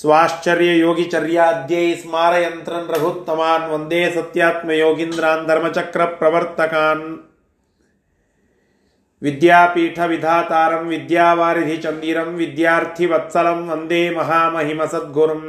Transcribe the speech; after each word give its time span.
स्वाश्चर्ययोगिचर्याद्यै 0.00 1.94
स्मारयन्त्रन् 1.94 2.90
रघुत्तमान् 2.90 3.70
वंदे 3.70 4.10
सत्यात्मयोगीन्द्रान् 4.10 5.46
धर्मचक्रप्रवर्तकान्। 5.46 7.31
ವಿದ್ಯಾಪೀಠ 9.22 9.98
ವಿಧಾತಾರಂ 9.98 10.88
ವಿದ್ಯಾವಾರಿಧಿ 10.88 11.76
ಚಂದಿರಂ 11.76 12.34
ವಿದ್ಯಾರ್ಥಿ 12.34 13.06
ವತ್ಸಲಂ 13.06 13.68
ವಂದೇ 13.68 14.10
ಮಹಾಮಹಿಮ 14.10 14.84
ಸದ್ಗುರುಂ. 14.84 15.42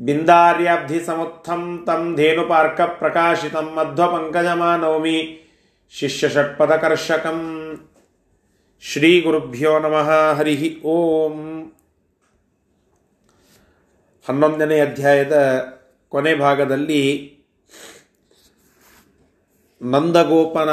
ಬಿಂದಾರ್ಯಾಬ್ಧಿ 0.00 1.00
ಸಮುತ್ಥಂ 1.00 1.82
ತಂ 1.86 2.16
ಧೇನುಪಾರ್ಕ 2.16 2.80
ಪ್ರಕಾಶಿತಂ 2.80 3.66
ಮಧ್ವಪಂಕಜಮಾನೌಮಿ 3.76 5.18
ಶಿಷ್ಯಷಟ್ಪದಕರ್ಷಕಂ. 5.90 7.40
ಶ್ರೀ 8.80 9.20
ಗುರುಭ್ಯೋ 9.20 9.78
ನಮಃ 9.78 10.32
ಹರಿ 10.32 10.80
ಓಂ. 10.84 11.36
ಹನ್ನೊಂದನೇ 14.28 14.80
ಅಧ್ಯಾಯದ 14.80 15.36
ಕೊನೆ 16.08 16.34
ಭಾಗದಲ್ಲಿ 16.34 17.02
ನಂದಗೋಪನ 19.82 20.70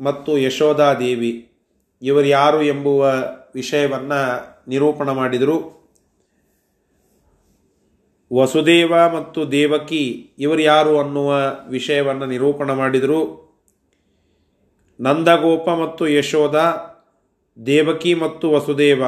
ಮತ್ತು 0.00 0.38
ಯಶೋಧಾದೇವಿ 0.38 1.52
ಇವರು 2.02 2.26
ಯಾರು 2.26 2.62
ಎಂಬುವ 2.62 3.12
ವಿಷಯವನ್ನು 3.54 4.20
ನಿರೂಪಣ 4.68 5.10
ಮಾಡಿದರು. 5.10 5.78
ವಸುದೇವ 8.32 9.08
ಮತ್ತು 9.16 9.52
ದೇವಕಿ, 9.52 10.30
ಇವರು 10.38 10.62
ಯಾರು 10.62 10.98
ಅನ್ನುವ 10.98 11.34
ವಿಷಯವನ್ನು 11.68 12.26
ನಿರೂಪಣ 12.26 12.72
ಮಾಡಿದರು. 12.72 13.48
ನಂದಗೋಪ 15.00 15.68
ಮತ್ತು 15.68 16.08
ಯಶೋಧ 16.08 16.56
ದೇವಕಿ 17.66 18.14
ಮತ್ತು 18.14 18.50
ವಸುದೇವ, 18.50 19.02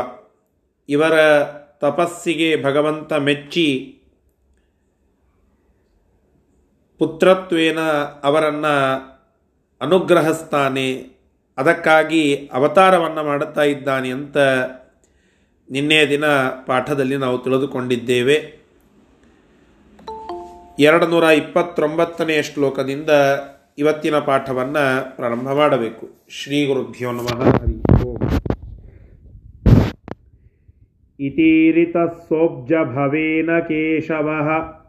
ಇವರ 0.88 1.42
ತಪಸ್ಸಿಗೆ 1.80 2.62
ಭಗವಂತ 2.62 3.12
ಮೆಚ್ಚಿ 3.12 3.96
ಪುತ್ರತ್ವೇನ 6.98 7.80
ಅವರನ್ನು 8.22 9.09
ಅನುಗ್ರಹಿಸ್ತಾನೆ. 9.80 11.20
ಅದಕ್ಕಾಗಿ 11.58 12.50
ಅವತಾರವನ್ನು 12.52 13.24
ಮಾಡುತ್ತಾ 13.24 13.62
ಇದ್ದಾನೆ 13.62 14.10
ಅಂತ 14.10 14.36
ನಿನ್ನೆಯ 15.70 16.08
ದಿನ 16.08 16.24
ಪಾಠದಲ್ಲಿ 16.66 17.16
ನಾವು 17.16 17.38
ತಿಳಿದುಕೊಂಡಿದ್ದೇವೆ. 17.38 18.60
ಎರಡು 20.78 21.06
ನೂರ 21.06 21.22
ಇಪ್ಪತ್ತೊಂಬತ್ತನೆಯ 21.22 22.42
ಶ್ಲೋಕದಿಂದ 22.42 23.10
ಇವತ್ತಿನ 23.78 24.18
ಪಾಠವನ್ನು 24.18 25.16
ಪ್ರಾರಂಭ 25.16 25.52
ಮಾಡಬೇಕು. 25.52 26.24
ಶ್ರೀ 26.28 26.66
ಗುರುಭ್ಯೋ 26.66 27.12
ನಮಃ. 27.12 27.42
ಹರಿ 27.42 28.04
ಓಂ. 28.04 28.18
ಕೇಶವ. 33.60 33.60
ಕೇಶವಃ 33.60 34.80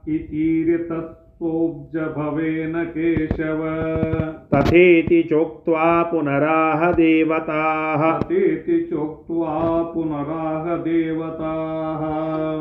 ऊब्जभवेन 1.44 2.84
केशव। 2.84 3.60
तथेति 4.56 5.24
चोक्त्वा 5.30 6.04
पुनराह 6.04 6.92
देवताः। 6.92 8.20
तथेति 8.20 8.88
चोक्त्वा 8.92 9.84
पुनराह 9.94 10.76
देवताः। 10.78 12.02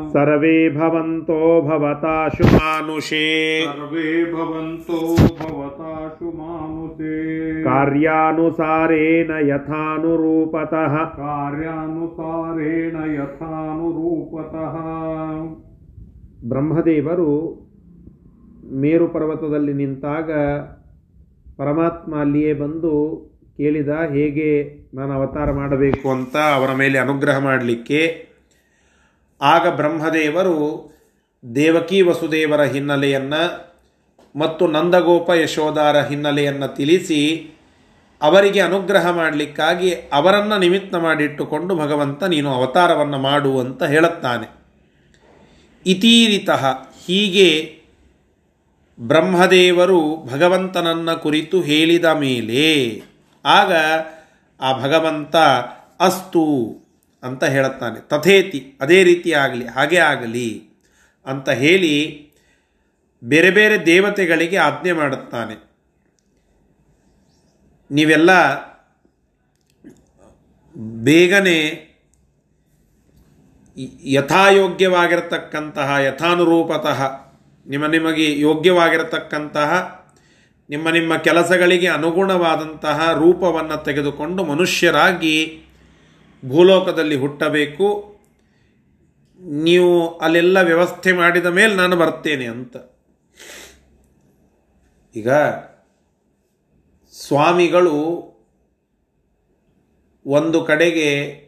सर्वे 0.07 0.69
भवन्तो 0.69 1.61
भवता 1.61 2.29
शुमानुषे। 2.29 3.61
सर्वे 3.61 4.33
भवन्तो 4.33 5.15
भवता 5.15 6.15
शुमानुषे। 6.19 7.51
कार्यानुसारेण 7.61 9.47
यथानुरूपतः। 9.49 10.97
कार्यानुसारेण 10.97 12.95
यथानुरूपतः। 13.13 14.71
ब्रह्मदेवरु 16.49 17.57
ಮೇರು 18.71 19.07
ಪರ್ವತದಲ್ಲಿ 19.07 19.73
ನಿಂತಾಗ 19.73 20.31
ಪರಮಾತ್ಮ 21.57 22.19
ಅಲ್ಲಿಯೇ 22.19 22.53
ಬಂದು 22.53 22.91
ಕೇಳಿದ, 23.57 23.89
ಹೇಗೆ 23.89 24.49
ನಾನು 24.93 25.13
ಅವತಾರ 25.13 25.51
ಮಾಡಬೇಕು 25.51 26.11
ಅಂತ 26.11 26.37
ಅವರ 26.37 26.73
ಮೇಲೆ 26.73 26.99
ಅನುಗ್ರಹ 26.99 27.37
ಮಾಡಲಿಕ್ಕೆ. 27.37 28.31
ಆಗ 29.41 29.67
ಬ್ರಹ್ಮದೇವರು 29.75 30.55
ದೇವಕಿ 31.55 32.01
ವಸುದೇವರ 32.01 32.61
ಹಿನ್ನೆಲೆಯನ್ನು 32.61 33.71
ಮತ್ತು 34.35 34.67
ನಂದಗೋಪ 34.67 35.29
ಯಶೋಧಾರ 35.29 36.01
ಹಿನ್ನೆಲೆಯನ್ನು 36.01 36.75
ತಿಳಿಸಿ 36.75 37.51
ಅವರಿಗೆ 38.21 38.59
ಅನುಗ್ರಹ 38.59 39.09
ಮಾಡಲಿಕ್ಕಾಗಿ 39.09 39.93
ಅವರನ್ನು 39.93 40.59
ನಿಮಿತ್ತ 40.59 40.95
ಮಾಡಿಟ್ಟುಕೊಂಡು 40.95 41.75
ಭಗವಂತ 41.75 42.23
ನೀನು 42.23 42.49
ಅವತಾರವನ್ನು 42.49 43.17
ಮಾಡು 43.17 43.59
ಅಂತ 43.59 43.83
ಹೇಳುತ್ತಾನೆ. 43.83 44.47
ಇತೀರಿತಃ 45.85 46.65
ಹೀಗೆ 47.05 47.80
ಬ್ರಹ್ಮದೇವರು 49.01 50.25
ಭಗವಂತನನ್ನ 50.25 51.13
ಕುರಿತು 51.13 51.61
ಹೇಳಿದ 51.61 52.05
ಮೇಲೆ 52.05 53.01
ಆಗ 53.45 53.73
ಆ 54.61 54.81
ಭಗವಂತ 54.81 55.35
ಅಸ್ತು 55.99 56.75
ಅಂತ 57.23 57.43
ಹೇಳುತ್ತಾನೆ. 57.43 58.07
ತಥೇತಿ, 58.07 58.77
ಅದೇ 58.81 59.03
ರೀತಿ 59.03 59.33
ಆಗಲಿ, 59.33 59.67
ಹಾಗೆ 59.67 59.97
ಆಗಲಿ 59.97 60.63
ಅಂತ 61.25 61.49
ಹೇಳಿ 61.49 62.27
ಬೇರೆ 63.23 63.51
ಬೇರೆ 63.51 63.85
ದೇವತೆಗಳಿಗೆ 63.85 64.57
ಆಜ್ಞೆ 64.57 64.91
ಮಾಡುತ್ತಾನೆ. 64.91 65.71
ನೀವೆಲ್ಲ 67.91 68.31
ಬೇಗನೆ 71.03 71.91
ಯಥಾಯೋಗ್ಯವಾಗಿರತಕ್ಕಂತಹ 74.03 75.97
ಯಥಾನುರೂಪತಃ 75.99 77.30
ನಿಮ್ಮ 77.65 77.87
ನಿಮಗೆ 77.87 78.39
ಯೋಗ್ಯವಾಗಿರತಕ್ಕಂತಹ, 78.39 80.01
ನಿಮ್ಮ 80.69 80.89
ನಿಮ್ಮ 80.89 81.17
ಕೆಲಸಗಳಿಗೆ 81.17 81.87
ಅನುಗುಣವಾದಂತಹ 81.87 83.13
ರೂಪವನ್ನು 83.13 83.83
ತೆಗೆದುಕೊಂಡು 83.83 84.43
ಮನುಷ್ಯರಾಗಿ 84.43 85.63
ಭೂಲೋಕದಲ್ಲಿ 86.45 87.15
ಹುಟ್ಟಬೇಕು. 87.15 88.19
ನೀವು 89.39 90.17
ಅಲ್ಲೆಲ್ಲ 90.17 90.61
ವ್ಯವಸ್ಥೆ 90.61 91.11
ಮಾಡಿದ 91.11 91.45
ಮೇಲೆ 91.45 91.75
ನಾನು 91.75 91.95
ಬರ್ತೇನೆ 91.95 92.45
ಅಂತ. 92.45 92.77
ಈಗ 95.15 95.31
ಸ್ವಾಮಿಗಳು 97.11 98.21
ಒಂದು 100.25 100.63
ಕಡೆಗೆ 100.63 101.40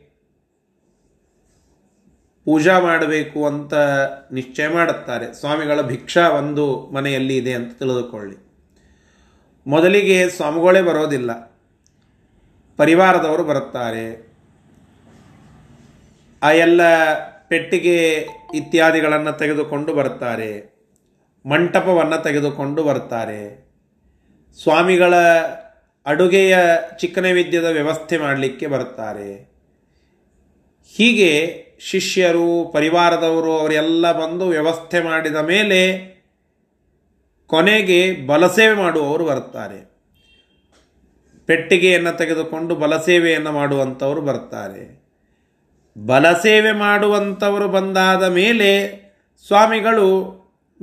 ಪೂಜಾ 2.45 2.79
ಮಾಡಬೇಕು 2.79 3.47
ಅಂತ 3.47 3.73
ನಿಶ್ಚಯ 4.31 4.67
ಮಾಡುತ್ತಾರೆ. 4.67 5.33
ಸ್ವಾಮಿಗಳ 5.33 5.81
ಭಿಕ್ಷಾ 5.81 6.29
ಒಂದು 6.29 6.89
ಮನೆಯಲ್ಲಿ 6.89 7.37
ಇದೆ 7.37 7.53
ಅಂತ 7.53 7.79
ತಿಳಿದುಕೊಳ್ಳಿ. 7.79 8.37
ಮೊದಲಿಗೆ 9.67 10.29
ಸ್ವಾಮಿಗಳೇ 10.29 10.81
ಬರೋದಿಲ್ಲ. 10.81 11.53
ಪರಿವಾರದವರು 12.77 13.43
ಬರುತ್ತಾರೆ. 13.43 14.33
ಆ 16.43 16.51
ಎಲ್ಲ 16.51 16.81
ಪೆಟ್ಟಿಗೆ 17.47 18.27
ಇತ್ಯಾದಿಗಳನ್ನು 18.53 19.31
ತೆಗೆದುಕೊಂಡು 19.31 19.93
ಬರ್ತಾರೆ 19.93 20.73
ಮಂಟಪವನ್ನು 21.45 22.23
ತೆಗೆದುಕೊಂಡು 22.23 22.83
ಬರ್ತಾರೆ 22.83 23.67
ಸ್ವಾಮಿಗಳ 24.63 25.15
ಅಡುಗೆಯ 26.05 26.57
ಚಿಕ್ಕನೈವೇದ್ಯದ 26.99 27.65
ವ್ಯವಸ್ಥೆ 27.65 28.17
ಮಾಡಲಿಕ್ಕೆ 28.17 28.67
ಬರ್ತಾರೆ 28.67 29.53
ಹೀಗೆ 30.95 31.29
ಶಿಷ್ಯರು, 31.89 32.69
ಪರಿವಾರದವರು, 32.73 33.51
ಅವರೆಲ್ಲ 33.59 34.11
ಬಂದು 34.11 34.47
ವ್ಯವಸ್ಥೆ 34.47 34.99
ಮಾಡಿದ 34.99 35.35
ಮೇಲೆ 35.35 36.13
ಕೊನೆಗೆ 37.47 38.13
ಬಲಸೇವೆ 38.27 38.73
ಮಾಡುವವರು 38.73 39.25
ಬರ್ತಾರೆ 39.25 39.93
ಪೆಟ್ಟಿಗೆಯನ್ನು 41.45 42.17
ತೆಗೆದುಕೊಂಡು 42.17 42.75
ಬಲಸೇವೆಯನ್ನು 42.75 43.51
ಮಾಡುವಂಥವರು 43.51 44.21
ಬರ್ತಾರೆ 44.21 45.03
ಬಲಸೇವೆ 45.97 46.71
ಮಾಡುವಂಥವರು 46.71 47.67
ಬಂದಾದ 47.67 48.23
ಮೇಲೆ 48.23 49.03
ಸ್ವಾಮಿಗಳು 49.47 50.07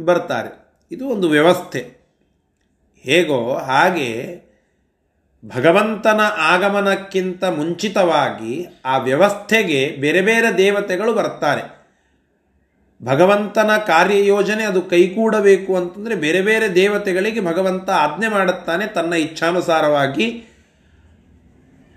ಬರ್ತಾರೆ. 0.05 0.51
ಇದು 0.93 1.09
ಒಂದು 1.09 1.29
ವ್ಯವಸ್ಥೆ. 1.29 2.01
ಹೇಗೋ 3.03 3.55
ಹಾಗೆ 3.55 4.41
ಭಗವಂತನ 5.45 6.21
ಆಗಮನಕ್ಕಿಂತ 6.39 7.45
ಮುಂಚಿತವಾಗಿ 7.45 8.67
ಆ 8.85 8.99
ವ್ಯವಸ್ಥೆಗೆ 8.99 9.97
ಬೇರೆ 10.01 10.23
ಬೇರೆ 10.23 10.59
ದೇವತೆಗಳು 10.59 11.13
ಬರ್ತಾರೆ 11.13 11.81
ಭಗವಂತನ 13.03 13.71
ಕಾರ್ಯಯೋಜನೆ 13.87 14.65
ಅದು 14.65 14.83
ಕೈಕೂಡಬೇಕು 14.83 15.77
ಅಂತಂದರೆ 15.77 16.15
ಬೇರೆ 16.15 16.43
ಬೇರೆ 16.43 16.75
ದೇವತೆಗಳಿಗೆ 16.75 17.41
ಭಗವಂತ 17.41 17.91
ಆಜ್ಞೆ 17.91 18.29
ಮಾಡುತ್ತಾನೆ 18.29 18.87
ತನ್ನ 18.87 19.13
ಇಚ್ಛಾನುಸಾರವಾಗಿ. 19.13 20.45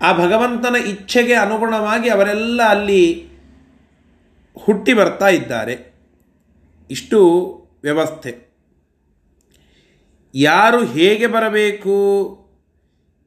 ಆ 0.02 0.12
ಭಗವಂತನ 0.12 0.76
ಇಚ್ಛೆಗೆ 0.76 1.34
ಅನುಗುಣವಾಗಿ 1.34 2.08
ಅವರೆಲ್ಲ 2.08 2.62
ಅಲ್ಲಿ 2.62 3.28
ಹುಟ್ಟಿ 4.58 4.94
ಬರ್ತಾ 4.94 5.28
ಇದ್ದಾರೆ. 5.28 5.94
ಇಷ್ಟು 6.90 7.20
ವ್ಯವಸ್ಥೆ. 7.82 8.54
ಯಾರು 10.34 10.84
ಹೇಗೆ 10.84 11.26
ಬರಬೇಕು? 11.26 12.43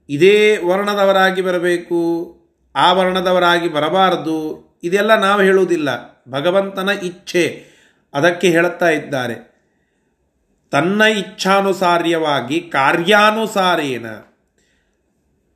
ಇದೇ 0.09 0.57
ವರ್ಣದವರಾಗಿ 0.57 1.41
ಬರಬೇಕು, 1.41 2.33
ಆ 2.75 2.93
ವರ್ಣದವರಾಗಿ 2.93 3.67
ಬರಬಾರದು, 3.67 4.67
ಇದೆಲ್ಲ 4.83 5.15
ನಾವು 5.15 5.41
ಹೇಳುವುದಿಲ್ಲ. 5.41 6.17
ಭಗವಂತನ 6.29 6.89
ಇಚ್ಛೆ, 6.89 7.65
ಅದಕ್ಕೆ 8.13 8.49
ಹೇಳುತ್ತಾ 8.49 8.89
ಇದ್ದಾರೆ. 8.89 9.57
ತನ್ನ 10.71 11.01
ಇಚ್ಛಾನುಸಾರ್ಯವಾಗಿ, 11.01 12.61
ಕಾರ್ಯಾನುಸಾರೇನ, 12.61 14.07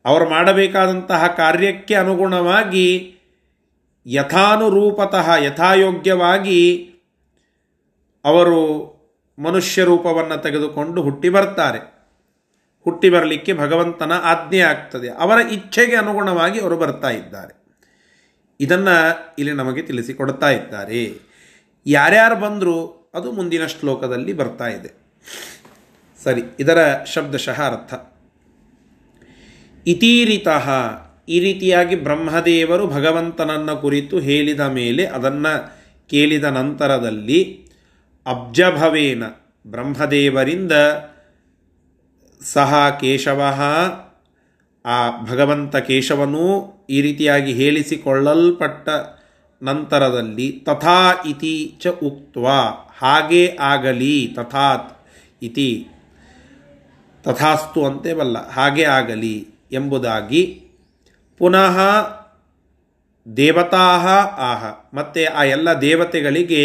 ಅವರು 0.06 0.30
ಮಾಡಬೇಕಾದಂತಹ 0.30 1.28
ಕಾರ್ಯಕ್ಕೆ 1.28 1.96
ಅನುಗುಣವಾಗಿ, 1.96 3.16
ಯಥಾನುರೂಪತಃ, 4.06 5.36
ಯಥಾಯೋಗ್ಯವಾಗಿ, 5.36 6.88
ಅವರು 8.26 8.92
ಮನುಷ್ಯ 9.40 9.84
ರೂಪವನ್ನು 9.84 10.42
ತೆಗೆದುಕೊಂಡು 10.42 11.02
ಹುಟ್ಟಿ 11.02 11.30
ಬರ್ತಾರೆ. 11.30 11.91
ಹುಟ್ಟಿ 12.84 13.10
ಬರಲಿಕ್ಕೆ 13.10 13.54
ಭಗವಂತನ 13.54 14.12
ಆಜ್ಞೆ 14.12 14.60
ಆಗ್ತದೆ. 14.60 15.10
ಅವರ 15.10 15.40
ಇಚ್ಛೆಗೆ 15.48 15.96
ಅನುಗುಣವಾಗಿ 15.96 16.60
ಅವರು 16.60 16.78
ಬರ್ತಾ 16.78 17.10
ಇದ್ದಾರೆ. 17.10 17.62
ಇದನ್ನು 18.60 19.36
ಇಲ್ಲಿ 19.40 19.54
ನಮಗೆ 19.54 19.82
ತಿಳಿಸಿಕೊಡ್ತಾ 19.82 20.50
ಇದ್ದಾರೆ. 20.50 21.20
ಯಾರ್ಯಾರು 21.86 22.36
ಬಂದರೂ 22.36 23.10
ಅದು 23.14 23.32
ಮುಂದಿನ 23.32 23.66
ಶ್ಲೋಕದಲ್ಲಿ 23.66 24.34
ಬರ್ತಾ 24.34 24.68
ಇದೆ. 24.68 24.92
ಸರಿ, 26.24 26.42
ಇದರ 26.60 27.04
ಶಬ್ದಶಃ 27.04 27.62
ಅರ್ಥ. 27.62 27.94
ಇತೀರಿತಃ, 29.88 30.70
ಈ 31.30 31.40
ರೀತಿಯಾಗಿ 31.40 31.96
ಬ್ರಹ್ಮದೇವರು 31.96 32.88
ಭಗವಂತನನ್ನು 32.88 33.78
ಕುರಿತು 33.78 34.20
ಹೇಳಿದ 34.20 34.60
ಮೇಲೆ 34.60 35.06
ಅದನ್ನು 35.06 35.82
ಕೇಳಿದ 36.10 36.44
ನಂತರದಲ್ಲಿ 36.44 37.68
ಅಬ್ಜಭವೇನ 38.26 39.24
ಬ್ರಹ್ಮದೇವರಿಂದ 39.68 40.72
ಸಹ 42.42 42.98
ಕೇಶವ, 43.02 43.42
ಆ 44.86 45.10
ಭಗವಂತ 45.26 45.76
ಕೇಶವನೂ 45.76 46.46
ಈ 46.90 47.02
ರೀತಿಯಾಗಿ 47.02 47.54
ಹೇಳಿಸಿಕೊಳ್ಳಲ್ಪಟ್ಟ 47.54 48.90
ನಂತರದಲ್ಲಿ 49.62 50.52
ತಥಾ 50.52 51.24
ಇತಿ 51.26 51.78
ಚ 51.80 51.88
ಉಕ್ತ್ವ, 51.88 52.48
ಹಾಗೇ 52.98 53.58
ಆಗಲಿ 53.62 54.34
ತಥಾತ್ 54.36 54.98
ಇತಿ. 55.42 55.88
ತಥಾಸ್ತು 57.24 57.86
ಅಂತೇವಲ್ಲ, 57.86 58.50
ಹಾಗೆ 58.50 58.84
ಆಗಲಿ 58.84 59.48
ಎಂಬುದಾಗಿ 59.72 60.68
ಪುನಃ 61.38 61.78
ದೇವತಾ 63.38 63.88
ಆಹ. 64.38 64.64
ಮತ್ತೆ 64.94 65.26
ಆ 65.26 65.44
ಎಲ್ಲ 65.44 65.74
ದೇವತೆಗಳಿಗೆ 65.74 66.64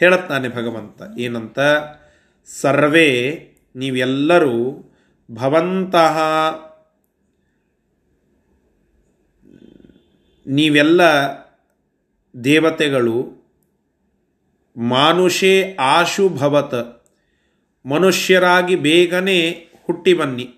ಹೇಳುತ್ತಾನೆ 0.00 0.48
ಭಗವಂತ, 0.48 1.18
ಏನಂತ? 1.18 1.58
ಸರ್ವೇ 2.60 3.08
ನೀವೆಲ್ಲರೂ 3.76 4.91
ಭವಂತಹ 5.34 6.18
ನೀವೆಲ್ಲ 10.46 11.02
ದೇವತೆಗಳು, 12.44 13.16
ಮಾನುಷೇ 14.76 15.76
ಆಶು 15.80 16.28
ಭವತ್, 16.28 17.04
ಮನುಷ್ಯರಾಗಿ 17.86 18.76
ಬೇಗನೆ 18.76 19.50
ಹುಟ್ಟಿ 19.86 20.14
ಬನ್ನಿ. 20.14 20.54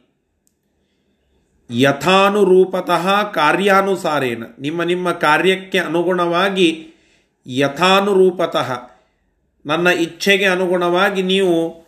ಯಥಾನುರೂಪತಃ 1.71 3.31
ಕಾರ್ಯಾನುಸಾರೇನ, 3.33 4.43
ನಿಮ್ಮ 4.59 4.83
ನಿಮ್ಮ 4.83 5.13
ಕಾರ್ಯಕ್ಕೆ 5.13 5.79
ಅನುಗುಣವಾಗಿ 5.79 6.89
ಯಥಾನುರೂಪತಃ. 7.47 8.91
ನನ್ನ 9.67 9.87
ಇಚ್ಛೆಗೆ 9.87 10.45
ಅನುಗುಣವಾಗಿ 10.45 11.23
ನೀವು 11.23 11.85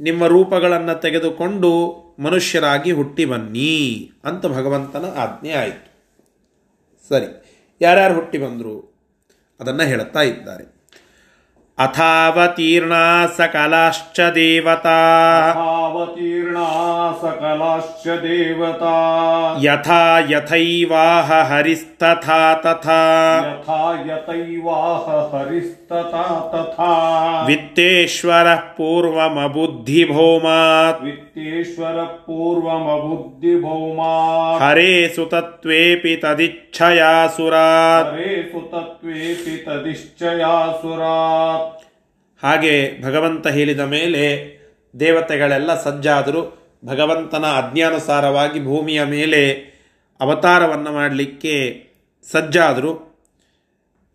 ನಿಮ್ಮ 0.00 0.26
ರೂಪಗಳನ್ನು 0.26 1.00
ತೆಗೆದುಕೊಂಡು 1.00 2.07
ಮನುಷ್ಯರಾಗಿ 2.18 2.92
ಹುಟ್ಟಿ 2.92 3.24
ಬನ್ನಿ 3.24 4.10
ಅಂತ 4.24 4.46
ಭಗವಂತನ 4.46 5.04
ಆಜ್ಞೆ 5.04 5.52
ಆಯಿತು. 5.52 5.88
ಸರಿ 7.08 7.26
ಯಾರ್ಯಾರು 7.80 8.14
ಹುಟ್ಟಿ 8.14 8.38
ಬಂದರು? 8.38 8.98
ಅದನ್ನು 9.60 9.82
ಹೇಳುತ್ತಾ 9.82 10.20
ಇದ್ದಾರೆ. 10.20 10.77
अथावतीर्णा 11.80 13.26
सकलाश्च 13.26 14.20
देवता। 14.20 15.50
अथावतीर्णा 15.50 17.12
सकलाश्च 17.12 18.08
देवता। 18.08 19.56
यथा 19.60 20.18
यथैवाह 20.18 21.42
हरिस्तथा 21.42 22.54
तथा। 22.54 23.38
यथा 23.38 24.04
यथैवाह 24.06 25.36
हरिस्तथा 25.36 26.52
तथा। 26.54 27.46
वित्तेश्वरः 27.46 28.54
पूर्वमबुद्धिभौमात्। 28.54 31.04
वित्तेश्वरः 31.04 32.04
पूर्वमबुद्धिभौमात्। 32.04 34.62
हरेषु 34.62 35.24
तत्त्वेऽपि 35.24 36.20
तदिच्छया 36.24 37.26
सुरात् 37.26 38.06
हरेषु 38.06 38.58
तत्त्वेऽपि 38.58 39.64
तदिच्छया 39.68 40.72
सुरात् 40.72 41.67
ಹಾಗೆ 42.42 43.02
ಭಗವಂತ 43.02 43.46
ಹೇಳಿದ 43.46 43.80
ಮೇಲೆ 43.80 44.58
ದೇವತೆಗಳೆಲ್ಲ 45.00 45.82
ಸಜ್ಜಾದರು 45.82 46.58
ಭಗವಂತನ 46.84 47.44
ಅಜ್ಞಾನುಸಾರವಾಗಿ 47.44 48.64
ಭೂಮಿಯ 48.64 49.04
ಮೇಲೆ 49.04 49.52
ಅವತಾರವನ್ನು 50.20 50.92
ಮಾಡಲಿಕ್ಕೆ 50.92 51.84
ಸಜ್ಜಾದರು 52.30 53.08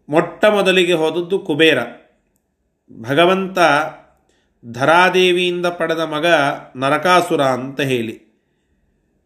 ಮೊಟ್ಟ 0.09 0.45
ಮೊದಲಿಗೆ 0.45 0.93
ಹೋದದ್ದು 0.93 1.39
ಕುಬೇರ. 1.39 1.77
ಭಗವಂತ 3.01 3.57
ಧರಾದೇವಿಯಿಂದ 4.71 5.65
ಪಡೆದ 5.65 5.99
ಮಗ 5.99 6.25
ನರಕಾಸುರ 6.75 7.41
ಅಂತ 7.41 7.81
ಹೇಳಿ. 7.81 8.23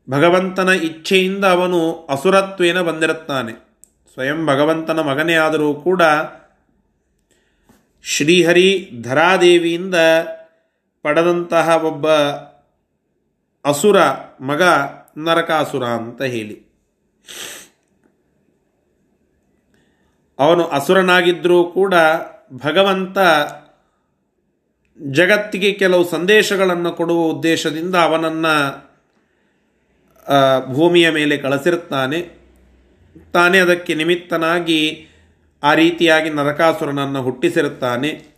ಭಗವಂತನ 0.09 0.69
ಇಚ್ಛೆಯಿಂದ 0.69 1.45
ಅವನು 1.45 2.07
ಅಸುರತ್ವೇನ 2.09 2.81
ಬಂದಿರುತ್ತಾನೆ. 2.81 3.51
ಸ್ವಯಂ 4.13 4.45
ಭಗವಂತನ 4.45 4.99
ಮಗನೇ 4.99 5.33
ಆದರೂ 5.33 5.73
ಕೂಡ 5.73 6.01
ಶ್ರೀಹರಿ 8.09 8.91
ಧರಾದೇವಿಯಿಂದ 9.01 9.95
ಪಡೆದಂತಹ 11.01 11.85
ಒಬ್ಬ 11.85 12.11
ಅಸುರ 13.65 13.97
ಮಗ 14.41 14.61
ನರಕಾಸುರ 15.17 15.83
ಅಂತ 15.83 16.21
ಹೇಳಿ. 16.21 16.55
ಅವನು 20.39 20.67
ಅಸುರನಾಗಿದ್ದರೂ 20.67 21.63
ಕೂಡ 21.63 21.93
ಭಗವಂತ 22.53 23.17
ಜಗತ್ತಿಗೆ 25.11 25.73
ಕೆಲವು 25.73 26.09
ಸಂದೇಶಗಳನ್ನು 26.09 26.91
ಕೊಡುವ 26.91 27.31
ಉದ್ದೇಶದಿಂದ 27.31 27.95
ಅವನನ್ನು 27.95 28.55
ಭೂಮಿಯ 30.73 31.09
ಮೇಲೆ 31.09 31.37
ಕಳಿಸಿರುತ್ತಾನೆ. 31.37 32.21
ತಾನೇ 33.33 33.59
ಅದಕ್ಕೆ 33.59 33.93
ನಿಮಿತ್ತನಾಗಿ 33.93 35.07
ಆ 35.63 35.73
ರೀತಿಯಾಗಿ 35.73 36.29
ನರಕಾಸುರನನ್ನು 36.29 37.21
ಹುಟ್ಟಿಸಿರುತ್ತಾನೆ. 37.21 38.37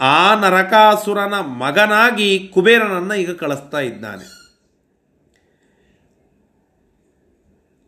ಆ 0.00 0.34
ನರಕಾಸುರನ 0.34 1.34
ಮಗನಾಗಿ 1.40 2.48
ಕುಬೇರನನ್ನು 2.54 3.14
ಈಗ 3.14 3.30
ಕಳಿಸ್ತಾ 3.30 3.80
ಇದ್ದಾನೆ. 3.80 4.44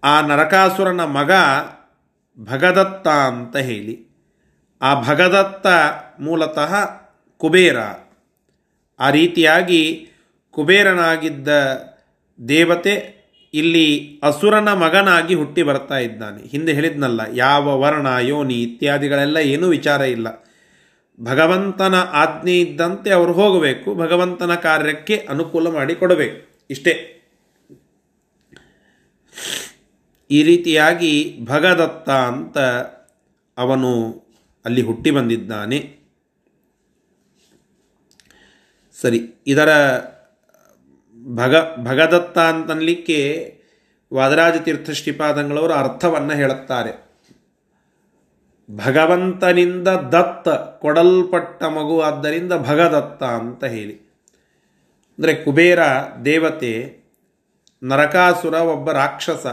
ಆ 0.05 0.21
ನರಕಾಸುರನ 0.21 1.05
ಮಗ 1.05 1.31
ಭಗದತ್ತ 2.39 3.09
ಅಂತ 3.09 3.57
ಹೇಳಿ, 3.57 4.07
ಆ 4.83 5.03
ಭಗದತ್ತ 5.03 5.67
ಮೂಲತಃ 6.21 6.75
ಕುಬೇರ. 7.37 7.77
ಆ 9.01 9.11
ರೀತಿಯಾಗಿ 9.11 10.09
ಕುಬೇರನಾಗಿದ್ದ 10.51 11.49
ದೇವತೆ 12.49 13.16
ಇಲ್ಲಿ 13.57 13.87
ಅಸುರನ 14.23 14.71
ಮಗನಾಗಿ 14.85 15.35
ಹುಟ್ಟಿ 15.35 15.63
ಬರ್ತಾ 15.63 15.99
ಇದ್ದಾನೆ. 15.99 16.41
ಹಿಂದೆ 16.49 16.73
ಹೇಳಿದ್ನಲ್ಲ, 16.73 17.21
ಯಾವ 17.35 17.81
ವರ್ಣ, 17.81 18.09
ಯೋನಿ 18.31 18.57
ಇತ್ಯಾದಿಗಳೆಲ್ಲ 18.63 19.39
ಏನೂ 19.53 19.67
ವಿಚಾರ 19.69 20.01
ಇಲ್ಲ. 20.17 20.29
ಭಗವಂತನ 21.21 21.97
ಆಜ್ಞೆ 22.23 22.55
ಇದ್ದಂತೆ 22.61 23.11
ಅವರು 23.11 23.33
ಹೋಗಬೇಕು, 23.33 23.89
ಭಗವಂತನ 23.95 24.55
ಕಾರ್ಯಕ್ಕೆ 24.67 25.17
ಅನುಕೂಲ 25.29 25.69
ಮಾಡಿ 25.75 25.95
ಕೊಡಬೇಕು. 25.95 26.39
ಇಷ್ಟೇ. 26.71 26.95
ಈ 30.31 30.39
ರೀತಿಯಾಗಿ 30.43 31.13
ಭಗದತ್ತ 31.45 32.09
ಅಂತ 32.31 32.59
ಅವನು 33.57 33.91
ಅಲ್ಲಿ 34.65 34.83
ಹುಟ್ಟಿ 34.83 35.11
ಬಂದಿದ್ದಾನೆ. 35.11 35.79
ಸರಿ, 38.97 39.21
ಇದರ 39.47 39.71
ಭಗ, 41.35 41.55
ಭಗದತ್ತ 41.85 42.39
ಅಂತನ್ಲಿಕ್ಕೆ 42.39 43.53
ವಾದರಾಜ 44.15 44.57
ತೀರ್ಥ 44.57 44.91
ಶ್ರೀಪಾದಂಗಳವರು 44.91 45.73
ಅರ್ಥವನ್ನು 45.73 46.33
ಹೇಳುತ್ತಾರೆ. 46.33 47.07
ಭಗವಂತನಿಂದ 48.77 49.89
ದತ್ತ 49.89 50.49
ಕೊಡಲ್ಪಟ್ಟ 50.81 51.65
ಮಗು 51.65 52.01
ಆದ್ದರಿಂದ 52.01 52.53
ಭಗದತ್ತ 52.53 53.23
ಅಂತ 53.23 53.65
ಹೇಳಿ. 53.65 53.95
ಅಂದರೆ 55.19 55.35
ಕುಬೇರ, 55.35 55.79
ದೇವತೆ, 56.25 56.99
ನರಕಾಸುರ 57.83 58.55
ಒಬ್ಬ 58.55 58.93
ರಾಕ್ಷಸ. 58.93 59.47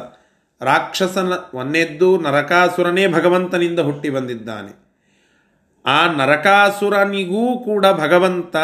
ರಾಕ್ಷಸನ 0.62 1.34
ಒಂದೆದ್ದು 1.54 2.18
ನರಕಾಸುರನೇ 2.18 3.08
ಭಗವಂತನಿಂದ 3.08 3.80
ಹುಟ್ಟಿ 3.80 4.10
ಬಂದಿದ್ದಾನೆ. 4.10 4.84
ಆ 5.86 6.12
ನರಕಾಸುರನಿಗೂ 6.12 7.60
ಕೂಡ 7.60 7.86
ಭಗವಂತ 7.86 8.56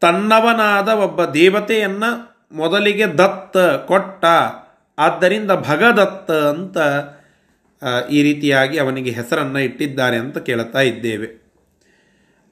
ತನ್ನವನಾದ 0.00 0.88
ಒಬ್ಬ 0.88 1.24
ದೇವತೆಯನ್ನು 1.24 2.36
ಮೊದಲಿಗೆ 2.52 3.06
ದತ್ತ, 3.06 3.56
ಕೊಟ್ಟ. 3.58 4.24
ಆದ್ದರಿಂದ 4.98 5.50
ಭಗದತ್ತ 5.50 6.30
ಅಂತ 6.30 6.76
ಈ 8.10 8.22
ರೀತಿಯಾಗಿ 8.22 8.78
ಅವನಿಗೆ 8.78 9.10
ಹೆಸರನ್ನು 9.10 9.58
ಇಟ್ಟಿದ್ದಾರೆ 9.58 10.16
ಅಂತ 10.16 10.38
ಕೇಳುತ್ತಾ 10.38 10.80
ಇದ್ದೇವೆ. 10.80 11.46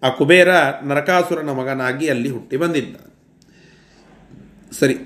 ಆ 0.03 0.09
ಕುಬೇರ 0.09 0.49
ನರಕಾಸುರನ 0.83 1.51
ಮಗನಾಗಿ 1.51 2.09
ಅಲ್ಲಿ 2.09 2.31
ಹುಟ್ಟಿ 2.31 2.57
ಬಂದಿದ್ದ. 2.57 2.97
ಸರಿ, 4.73 4.99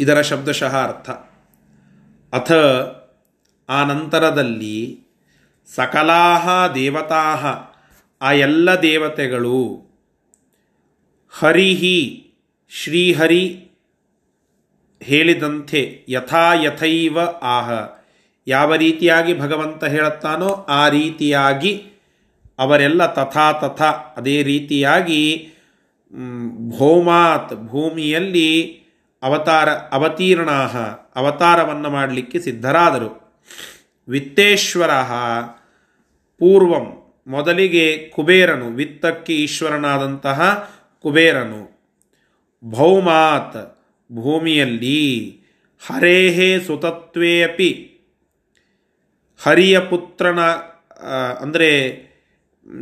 ಇದರ 0.00 0.20
ಶಬ್ದಶಃ 0.20 0.84
ಅರ್ಥ. 0.84 1.10
ಅಥ, 2.34 2.52
ಆ 3.68 3.84
ನಂತರದಲ್ಲಿ 3.84 5.00
ಸಕಲಾಹ 5.74 6.66
ದೇವತಾ 6.74 7.70
ಆ 8.22 8.32
ಎಲ್ಲ 8.32 8.80
ದೇವತೆಗಳು 8.80 9.83
ಹರಿಹಿ 11.38 11.98
ಶ್ರೀಹರಿ 12.70 13.70
ಹೇಳಿದಂತೆ 15.02 16.06
ಯಥಾಯಥೈವ 16.08 17.20
ಆಹ. 17.42 17.70
ಯಾವ 18.46 18.74
ರೀತಿಯಾಗಿ 18.74 19.38
ಭಗವಂತ 19.38 19.84
ಹೇಳುತ್ತಾನೋ 19.84 20.48
ಆ 20.68 20.88
ರೀತಿಯಾಗಿ 20.88 21.72
ಅವರೆಲ್ಲ 22.58 23.06
ತಥಾ 23.06 23.52
ತಥಾ, 23.52 23.90
ಅದೇ 24.16 24.42
ರೀತಿಯಾಗಿ 24.42 25.48
ಭೌಮಾತ್ 26.78 27.54
ಭೂಮಿಯಲ್ಲಿ 27.66 28.50
ಅವತಾರ 29.22 29.68
ಅವತೀರ್ಣಾ 29.68 30.58
ಅವತಾರವನ್ನು 31.16 31.90
ಮಾಡಲಿಕ್ಕೆ 31.90 32.40
ಸಿದ್ಧರಾದರು. 32.40 33.10
ವಿತ್ತೇಶ್ವರ 34.08 34.90
ಪೂರ್ವಂ 36.38 36.86
ಮೊದಲಿಗೆ 37.26 38.08
ಕುಬೇರನು, 38.08 38.66
ವಿತ್ತಕ್ಕೆ 38.70 39.34
ಈಶ್ವರನಾದಂತಹ 39.36 40.70
ಕುಬೇರನು, 41.04 41.62
ಭೌಮಾತ್ 42.62 43.60
ಭೂಮಿಯಲ್ಲಿ 44.10 45.02
ಹರೇಹೇ 45.82 46.50
ಸುತತ್ವೇ 46.66 47.32
ಅಪಿ 47.42 47.70
ಹರಿಯ 49.40 49.76
ಪುತ್ರನ 49.90 50.40
ಅಂದರೆ 51.42 51.70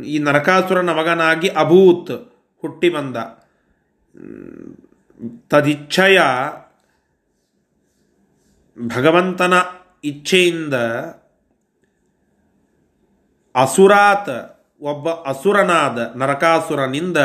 ಈ 0.05 0.17
ನರಕಾಸುರನ 0.19 0.91
ಮಗನಾಗಿ 0.99 1.49
ಅಭೂತ್ 1.63 2.13
ಹುಟ್ಟಿ 2.63 2.89
ಬಂದ. 2.89 3.17
ತದಿಚ್ಛಯ 5.51 6.19
ಭಗವಂತನ 8.77 9.53
ಇಚ್ಛೆಯಿಂದ 10.03 10.75
ಅಸುರಾತ್ 13.55 14.35
ಒಬ್ಬ 14.81 15.09
ಅಸುರನಾದ 15.31 15.99
ನರಕಾಸುರನಿಂದ 16.15 17.19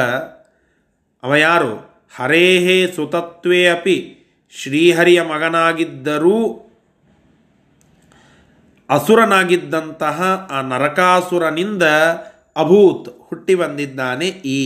ಅವ 1.22 1.34
ಯಾರು? 1.34 1.72
ಹರೇಹೇ 2.16 2.78
ಸುತತ್ವೇ 2.92 3.66
ಅಪಿ. 3.66 3.96
ಶ್ರೀಹರಿಯ 4.50 5.22
ಮಗನಾಗಿದ್ದರೂ 5.22 6.38
ಅಸುರನಾಗಿದ್ದಂತಹ 8.90 10.48
ಆ 10.50 10.60
ನರಕಾಸುರನಿಂದ 10.62 11.82
ಅಭೂತ್ 12.56 13.08
ಹುಟ್ಟಿ 13.28 13.54
ಬಂದಿದ್ದಾನೆ 13.54 14.28
ಈ 14.28 14.60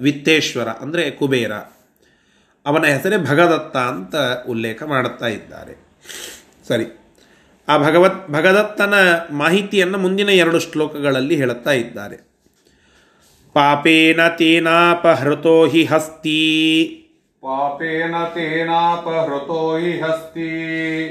ವಿತ್ತೇಶ್ವರ, 0.00 0.68
ಅಂದರೆ 0.68 1.10
ಕುಬೇರ. 1.10 1.52
ಅವನ 2.66 2.84
ಹೆಸರೇ 2.84 3.16
ಭಗದತ್ತ 3.16 3.76
ಅಂತ 3.76 4.14
ಉಲ್ಲೇಖ 4.48 4.82
ಮಾಡುತ್ತಾ 4.82 5.26
ಇದ್ದಾರೆ. 5.26 5.74
ಸರಿ. 6.68 6.86
ಆ 7.68 7.74
ಭಗವತ್, 7.78 8.20
ಭಗದತ್ತನ 8.28 8.94
ಮಾಹಿತಿಯನ್ನು 9.30 9.98
ಮುಂದಿನ 9.98 10.28
ಎರಡು 10.28 10.58
ಶ್ಲೋಕಗಳಲ್ಲಿ 10.58 11.36
ಹೇಳುತ್ತಾ 11.36 11.70
ಇದ್ದಾರೆ. 11.70 12.16
ಪಾಪೇನ 13.56 14.20
ತೇನಾಪಹೃತೋ 14.28 15.64
ಹಿ 15.64 15.82
ಹಸ್ತಿ 15.84 16.40
ಪಾಪೇನ 17.42 18.14
ತೇನಾಪಹೃತೋ 18.34 19.60
ಹಿ 19.76 19.92
ಹಸ್ತಿ 20.00 20.48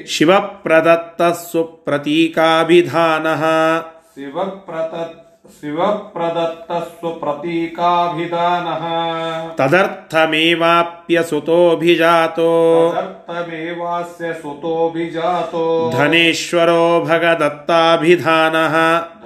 ಶಿವಪ್ರದತ್ತ 0.07 1.21
ಸುಪ್ರತೀಕಾಭಿಧಾನ 1.51 3.27
ಶಿವಪ್ರತ 4.15 4.93
ಶಿವಪ್ರದತ್ತಸ್ವ 5.55 7.09
ಪ್ರತೀಕಾಭಿಧಾನಃ 7.19 8.83
ತದರ್ಥಮೇವಾಪ್ಯ 9.57 11.23
ಸುತೋಭಿಜಾತೋ 11.23 12.93
ತದರ್ಥಮೇವಾಸ್ಯ 12.93 14.41
ಸುತೋಭಿಜಾತೋ 14.41 15.91
ಧನೇಶ್ವರೋ 15.97 17.05
ಭಗದತ್ತಾಭಿಧಾನಃ 17.05 18.75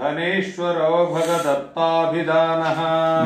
ಧನೇಶ್ವರೋ 0.01 1.13
ಭಗದತ್ತಾಭಿಧಾನಃ 1.13 2.79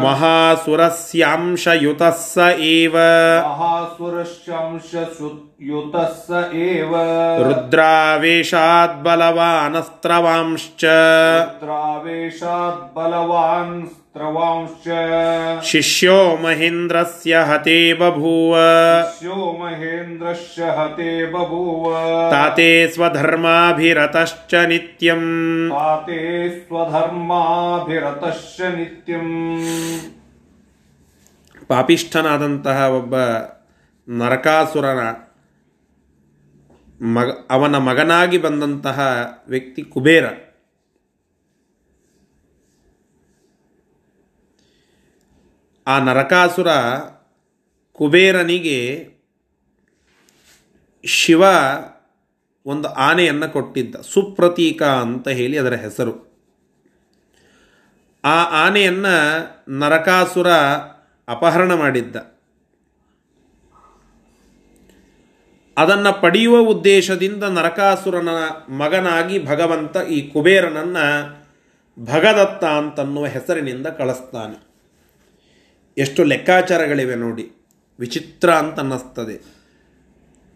ಮಹಾಸುರಸ್ಯಾಂಶಯುತಃ 0.05 2.15
ಸ 2.25 2.37
ಏವ 2.71 2.97
ಮಹಾಸುರಶಂಶ 5.65 5.67
ಯುತಃ 5.67 6.25
ಸ 6.25 6.29
ಏವ 6.63 6.93
ರುದ್ರಾವೇಶಾದ್ 7.41 9.03
ಬಲವಾನಸ್ತ್ರವಾಂಶ್ಚ 9.03 10.83
ರುದ್ರಾವೇಶಾತ್ 11.39 12.95
ಬಲವಾನ್ 12.95 13.89
ಸ್ತ್ರವಾಂಶ್ಚ 13.89 14.87
ಶಿಷ್ಯೋ 15.63 16.41
ಮಹೇಂದ್ರಸ್ಯ 16.41 17.35
ಹತೆ 17.49 17.93
ಬಭೂವ 17.93 18.55
ಸ್ಯೋ 19.13 19.61
ಮಹೇಂದ್ರಶ್ಯ 19.61 20.63
ಹತೆ 20.77 21.31
ಬಭೂವ 21.31 21.93
ತಾತೆ 22.31 22.95
ಸ್ವಧರ್ಮಾಭಿರತಶ್ಚ 22.95 24.53
ನಿತ್ಯಂ 24.65 25.23
ತಾತೆ 25.73 26.59
ಸ್ವಧರ್ಮಾಭಿರತಶ್ಚ 26.59 28.61
ನಿತ್ಯಂ 28.75 29.29
ಪಾಪಿಷ್ಠನಾದಂತಹ 31.69 32.93
ಒಬ್ಬ 32.93 33.15
ನರಕಾಸುರನ 34.07 34.99
ಮಗ, 37.03 37.29
ಅವನ 37.49 37.77
ಮಗನಾಗಿ 37.77 38.37
ಬಂದಂತಹ 38.37 38.99
ವ್ಯಕ್ತಿ 39.47 39.83
ಕುಬೇರ. 39.83 40.25
ಆ 45.87 45.99
ನರಕಾಸುರ 45.99 46.67
ಕುಬೇರನಿಗೆ 47.91 49.09
ಶಿವ 51.05 51.43
ಒಂದು 52.65 52.87
ಆನೆಯನ್ನು 52.87 53.49
ಕೊಟ್ಟಿದ್ದ. 53.49 53.95
ಸುಪ್ರತೀಕ 53.95 54.83
ಅಂತ 54.83 55.27
ಹೇಳಿ 55.27 55.57
ಅದರ 55.57 55.73
ಹೆಸರು. 55.73 56.33
ಆ 58.25 58.43
ಆನೆಯನ್ನು 58.43 59.15
ನರಕಾಸುರ 59.71 60.51
ಅಪಹರಣ 61.27 61.73
ಮಾಡಿದ್ದ. 61.73 62.32
ಅದನ್ನು 65.77 66.21
ಪಡೆಯುವ 66.21 66.57
ಉದ್ದೇಶದಿಂದ 66.57 67.43
ನರಕಾಸುರನ 67.43 68.29
ಮಗನಾಗಿ 68.69 69.45
ಭಗವಂತ 69.45 69.97
ಈ 69.97 70.29
ಕುಬೇರನನ್ನು 70.29 71.43
ಭಗದತ್ತ 72.05 72.63
ಅಂತನ್ನುವ 72.63 73.25
ಹೆಸರಿನಿಂದ 73.25 73.87
ಕಳಿಸ್ತಾನೆ. 73.87 74.67
ಎಷ್ಟು 75.97 76.23
ಲೆಕ್ಕಾಚಾರಗಳಿವೆ 76.23 77.15
ನೋಡಿ. 77.15 77.51
ವಿಚಿತ್ರ 77.99 78.51
ಅಂತ 78.51 78.79
ಅನ್ನಿಸ್ತದೆ 78.79 79.63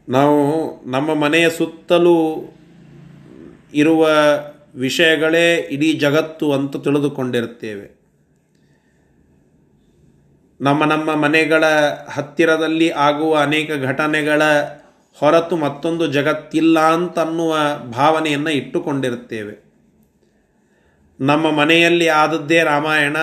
ನಾವು 0.09 0.45
ನಮ್ಮ 0.89 1.13
ಮನೆಯ 1.13 1.49
ಸುತ್ತಲೂ 1.49 2.53
ಇರುವ 3.73 4.09
ವಿಷಯಗಳೇ 4.75 5.55
ಇಡೀ 5.55 5.93
ಜಗತ್ತು 5.93 6.53
ಅಂತ 6.53 6.77
ತಿಳಿದುಕೊಂಡಿರುತ್ತೇವೆ. 6.77 7.97
ನಮ್ಮ 10.61 10.83
ನಮ್ಮ 10.83 11.15
ಮನೆಗಳ 11.15 11.63
ಹತ್ತಿರದಲ್ಲಿ 12.09 12.89
ಆಗುವ 12.89 13.37
ಅನೇಕ 13.37 13.71
ಘಟನೆಗಳ 13.83 14.41
ಹೊರತು 15.19 15.57
ಮತ್ತೊಂದು 15.57 16.07
ಜಗತ್ತಿಲ್ಲ 16.07 16.79
ಅಂತನ್ನುವ 16.79 17.57
ಭಾವನೆಯನ್ನು 17.91 18.49
ಇಟ್ಟುಕೊಂಡಿರುತ್ತೇವೆ. 18.49 19.67
ನಮ್ಮ 21.19 21.51
ಮನೆಯಲ್ಲಿ 21.51 22.07
ಆದದ್ದೇ 22.07 22.63
ರಾಮಾಯಣ, 22.63 23.17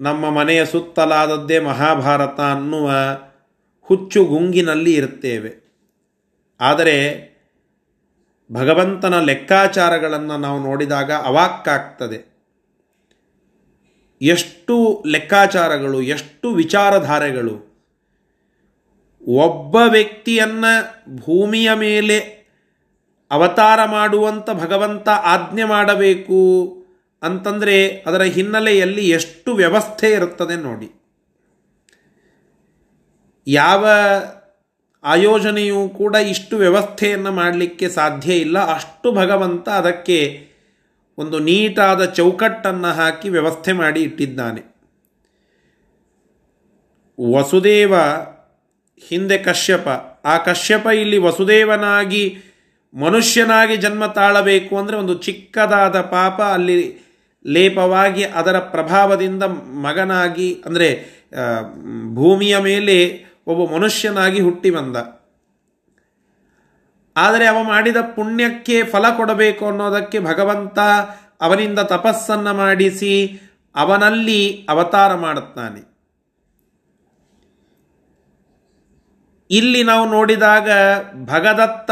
ನಮ್ಮ 0.00 0.30
ಮನೆಯ 0.30 0.66
ಸುತ್ತಲಾದದ್ದೇ 0.66 1.58
ಮಹಾಭಾರತ 1.58 2.40
ಅನ್ನುವ 2.40 2.90
ಹುಚ್ಚು 3.82 4.24
ಗುಂಗಿನಲ್ಲಿ 4.24 4.94
ಇರುತ್ತೇವೆ. 4.94 5.68
ಆದರೆ 6.60 7.28
ಭಗವಂತನ 8.52 9.20
ಲೆಕ್ಕಾಚಾರಗಳನ್ನು 9.20 10.38
ನಾವು 10.38 10.60
ನೋಡಿದಾಗ 10.60 11.12
ಅವಾಕ್ಕಾಗ್ತದೆ. 11.12 12.38
ಎಷ್ಟು 14.22 15.04
ಲೆಕ್ಕಾಚಾರಗಳು, 15.06 16.02
ಎಷ್ಟು 16.02 16.54
ವಿಚಾರಧಾರೆಗಳು 16.54 17.67
ಒಬ್ಬ 19.28 19.76
ವ್ಯಕ್ತಿಯನ್ನು 19.76 21.16
ಭೂಮಿಯ 21.16 21.74
ಮೇಲೆ 21.74 22.18
ಅವತಾರ 23.30 23.84
ಮಾಡುವಂಥ 23.84 24.50
ಭಗವಂತ 24.50 25.08
ಆಜ್ಞೆ 25.08 25.64
ಮಾಡಬೇಕು 25.64 26.68
ಅಂತಂದರೆ 27.22 27.88
ಅದರ 27.88 28.22
ಹಿನ್ನೆಲೆಯಲ್ಲಿ 28.22 29.10
ಎಷ್ಟು 29.10 29.54
ವ್ಯವಸ್ಥೆ 29.54 30.10
ಇರುತ್ತದೆ 30.10 30.56
ನೋಡಿ. 30.56 31.02
ಯಾವ 33.46 33.88
ಆಯೋಜನೆಯೂ 35.04 35.88
ಕೂಡ 35.88 36.16
ಇಷ್ಟು 36.16 36.56
ವ್ಯವಸ್ಥೆಯನ್ನು 36.56 37.32
ಮಾಡಲಿಕ್ಕೆ 37.32 37.88
ಸಾಧ್ಯ 37.88 38.34
ಇಲ್ಲ. 38.34 38.58
ಅಷ್ಟು 38.58 39.12
ಭಗವಂತ 39.12 39.68
ಅದಕ್ಕೆ 39.68 40.48
ಒಂದು 41.18 41.38
ನೀಟಾದ 41.38 42.04
ಚೌಕಟ್ಟನ್ನು 42.04 42.88
ಹಾಕಿ 42.88 43.28
ವ್ಯವಸ್ಥೆ 43.28 43.72
ಮಾಡಿ 43.72 44.02
ಇಟ್ಟಿದ್ದಾನೆ. 44.02 44.78
ವಸುದೇವ 47.32 47.94
ಹಿಂದೆ 49.08 49.38
ಕಶ್ಯಪ. 49.38 49.88
ಆ 50.24 50.34
ಕಶ್ಯಪ 50.38 50.86
ಇಲ್ಲಿ 50.86 51.18
ವಸುದೇವನಾಗಿ, 51.18 52.24
ಮನುಷ್ಯನಾಗಿ 52.94 53.76
ಜನ್ಮ 53.76 54.06
ತಾಳಬೇಕು 54.06 54.72
ಅಂದರೆ 54.78 54.96
ಒಂದು 54.96 55.14
ಚಿಕ್ಕದಾದ 55.14 55.96
ಪಾಪ 56.00 56.38
ಅಲ್ಲಿ 56.40 56.76
ಲೇಪವಾಗಿ 57.44 58.24
ಅದರ 58.24 58.58
ಪ್ರಭಾವದಿಂದ 58.58 59.42
ಮಗನಾಗಿ, 59.86 60.50
ಅಂದರೆ 60.66 60.88
ಭೂಮಿಯ 62.14 62.54
ಮೇಲೆ 62.58 62.96
ಒಬ್ಬ 63.46 63.60
ಮನುಷ್ಯನಾಗಿ 63.74 64.40
ಹುಟ್ಟಿ 64.40 64.70
ಬಂದ. 64.70 64.96
ಆದರೆ 67.16 67.44
ಅವ 67.46 67.58
ಮಾಡಿದ 67.62 68.00
ಪುಣ್ಯಕ್ಕೆ 68.16 68.76
ಫಲ 68.82 69.04
ಕೊಡಬೇಕು 69.16 69.62
ಅನ್ನೋದಕ್ಕೆ 69.66 70.18
ಭಗವಂತ 70.20 70.78
ಅವನಿಂದ 71.40 71.80
ತಪಸ್ಸನ್ನು 71.94 72.52
ಮಾಡಿಸಿ 72.54 73.14
ಅವನಲ್ಲಿ 73.74 74.40
ಅವತಾರ 74.68 75.10
ಮಾಡುತ್ತಾನೆ. 75.14 75.80
ಇಲ್ಲಿ 79.50 79.82
ನಾವು 79.82 80.08
ನೋಡಿದಾಗ 80.08 80.70
ಭಗದತ್ತ, 81.24 81.90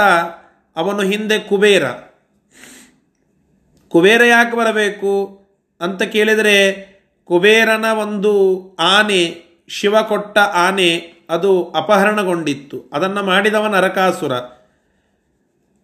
ಅವನು 0.79 1.01
ಹಿಂದೆ 1.01 1.39
ಕುಬೇರ. 1.39 1.91
ಕುಬೇರ 3.89 4.25
ಯಾಕೆ 4.25 4.57
ಬರಬೇಕು 4.57 5.43
ಅಂತ 5.81 6.03
ಕೇಳಿದರೆ, 6.03 6.87
ಕುಬೇರನ 7.25 7.85
ಒಂದು 7.85 8.61
ಆನೆ, 8.79 9.43
ಶಿವ 9.69 10.03
ಕೊಟ್ಟ 10.03 10.39
ಆನೆ, 10.39 11.13
ಅದು 11.31 11.73
ಅಪಹರಣಗೊಂಡಿತ್ತು. 11.77 12.91
ಅದನ್ನು 12.93 13.23
ಮಾಡಿದವ 13.23 13.67
ನರಕಾಸುರ. 13.67 14.33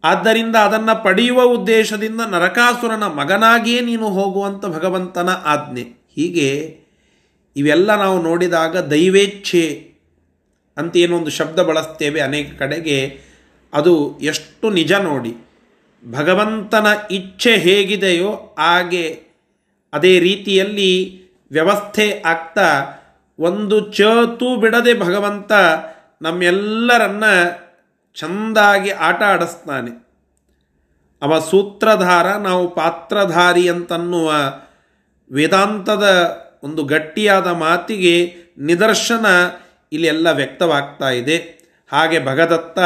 ಆದ್ದರಿಂದ 0.05 0.57
ಅದನ್ನು 0.57 1.05
ಪಡೆಯುವ 1.05 1.43
ಉದ್ದೇಶದಿಂದ 1.43 2.21
ನರಕಾಸುರನ 2.21 3.07
ಮಗನಾಗಿಯೇ 3.07 3.81
ನೀನು 3.81 4.09
ಹೋಗುವಂಥ 4.09 4.67
ಭಗವಂತನ 4.67 5.29
ಆಜ್ಞೆ. 5.29 5.83
ಹೀಗೆ 6.17 6.81
ಇವೆಲ್ಲ 7.57 7.95
ನಾವು 7.95 8.23
ನೋಡಿದಾಗ 8.23 8.77
ದೈವೇಚ್ಛೆ 8.77 9.92
ಅಂತ 10.77 10.97
ಒಂದು 10.97 11.31
ಶಬ್ದ 11.31 11.61
ಬಳಸ್ತೇವೆ 11.61 12.21
ಅನೇಕ 12.21 12.59
ಕಡೆಗೆ. 12.59 13.21
ಅದು 13.73 14.19
ಎಷ್ಟು 14.21 14.71
ನಿಜ 14.71 14.93
ನೋಡಿ. 14.93 15.37
ಭಗವಂತನ 16.11 16.87
ಇಚ್ಛೆ 17.11 17.57
ಹೇಗಿದೆಯೋ 17.57 18.57
ಹಾಗೆ 18.59 19.23
ಅದೇ 19.93 20.19
ರೀತಿಯಲ್ಲಿ 20.19 21.23
ವ್ಯವಸ್ಥೆ 21.51 22.23
ಆಗ್ತಾ 22.27 22.87
ಒಂದು 23.39 23.93
ಚತು 23.93 24.57
ಬಿಡದೆ 24.57 25.01
ಭಗವಂತ 25.01 25.53
ನಮ್ಮೆಲ್ಲರನ್ನ 26.23 27.25
ಚೆಂದಾಗಿ 28.15 28.91
ಆಟ 28.91 29.23
ಆಡಿಸ್ತಾನೆ. 29.23 30.09
ಅವ 31.23 31.41
ಸೂತ್ರಧಾರ, 31.41 32.37
ನಾವು 32.37 32.75
ಪಾತ್ರಧಾರಿ 32.75 33.69
ಅಂತನ್ನುವ 33.69 34.35
ವೇದಾಂತದ 35.33 36.37
ಒಂದು 36.63 36.85
ಗಟ್ಟಿಯಾದ 36.85 37.47
ಮಾತಿಗೆ 37.47 38.35
ನಿದರ್ಶನ 38.59 39.27
ಇಲ್ಲಿ 39.93 40.09
ಎಲ್ಲ 40.09 40.31
ವ್ಯಕ್ತವಾಗ್ತಾ 40.31 41.11
ಇದೆ. 41.11 41.37
ಹಾಗೆ 41.93 42.27
ಭಗದತ್ತ 42.27 42.79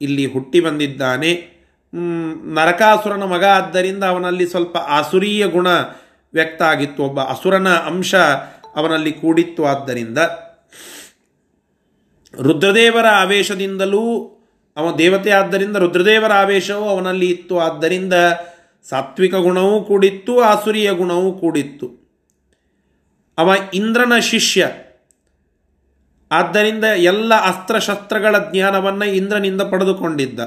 ಇಲ್ಲಿ 0.00 0.26
ಹುಟ್ಟಿ 0.26 0.60
ಬಂದಿದ್ದಾನೆ. 0.60 1.54
ನರಕಾಸುರನ 2.54 3.22
ಮಗ 3.22 3.44
ಆದ್ದರಿಂದ 3.44 4.04
ಅವನಲ್ಲಿ 4.04 4.46
ಸ್ವಲ್ಪ 4.46 4.76
ಆಸುರೀಯ 4.76 5.46
ಗುಣ 5.46 5.68
ವ್ಯಕ್ತ 6.34 6.62
ಆಗಿತ್ತು. 6.62 7.02
ಒಬ್ಬ 7.02 7.20
ಅಸುರನ 7.20 7.68
ಅಂಶ 7.68 8.14
ಅವನಲ್ಲಿ 8.76 9.12
ಕೂಡಿತ್ತು. 9.12 9.66
ಆದ್ದರಿಂದ 9.66 10.18
ರುದ್ರದೇವರ 12.42 13.06
ಆವೇಶದಿಂದಲೂ 13.06 14.30
ಅವ 14.76 14.96
ದೇವತೆ 14.96 15.30
ಆದ್ದರಿಂದ 15.30 15.76
ರುದ್ರದೇವರ 15.76 16.32
ಆವೇಶವು 16.32 16.88
ಅವನಲ್ಲಿ 16.88 17.30
ಇತ್ತು. 17.30 17.60
ಆದ್ದರಿಂದ 17.60 18.12
ಸಾತ್ವಿಕ 18.88 19.34
ಗುಣವೂ 19.34 19.84
ಕೂಡಿತ್ತು, 19.84 20.40
ಆಸುರಿಯ 20.40 20.92
ಗುಣವೂ 20.92 21.32
ಕೂಡಿತ್ತು. 21.32 22.04
ಅವ 23.38 23.52
ಇಂದ್ರನ 23.74 24.18
ಶಿಷ್ಯ. 24.18 24.68
ಆದ್ದರಿಂದ 26.34 26.84
ಎಲ್ಲ 26.84 27.34
ಅಸ್ತ್ರಶಸ್ತ್ರಗಳ 27.34 28.38
ಜ್ಞಾನವನ್ನು 28.38 29.04
ಇಂದ್ರನಿಂದ 29.04 29.62
ಪಡೆದುಕೊಂಡಿದ್ದ. 29.62 30.40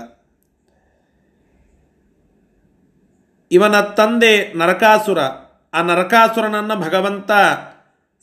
ಇವನ 3.51 3.81
ತಂದೆ 3.81 4.53
ನರಕಾಸುರ, 4.53 5.19
ಆ 5.73 5.81
ನರಕಾಸುರನನ್ನು 5.81 6.75
ಭಗವಂತ 6.75 7.31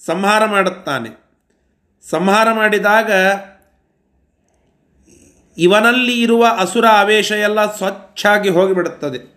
ಸಂಹಾರ 0.06 0.44
ಮಾಡುತ್ತಾನೆ. 0.44 1.24
ಸಂಹಾರ 2.10 2.52
ಮಾಡಿದಾಗ 2.52 3.12
ಇವನಲ್ಲಿ 5.58 6.22
ಇರುವ 6.22 6.46
ಅಸುರ 6.58 6.86
ಆವೇಶ 6.86 7.32
ಎಲ್ಲ 7.32 7.76
ಸ್ವಚ್ಛಾಗಿ 7.76 8.48
ಹೋಗಿಬಿಡುತ್ತದೆ. 8.48 9.34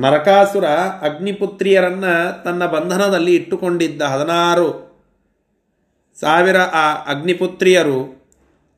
ನರಕಾಸುರ 0.00 0.64
ಅಗ್ನಿಪುತ್ರಿಯರನ್ನು 1.02 2.44
ತನ್ನ 2.44 2.66
ಬಂಧನದಲ್ಲಿ 2.66 3.34
ಇಟ್ಟುಕೊಂಡಿದ್ದ 3.34 4.02
ಹದಿನಾರು 4.02 4.85
ಸಾವಿರ 6.20 6.60
ಆ 6.60 7.04
ಅಗ್ನಿಪುತ್ರಿಯರು 7.06 7.98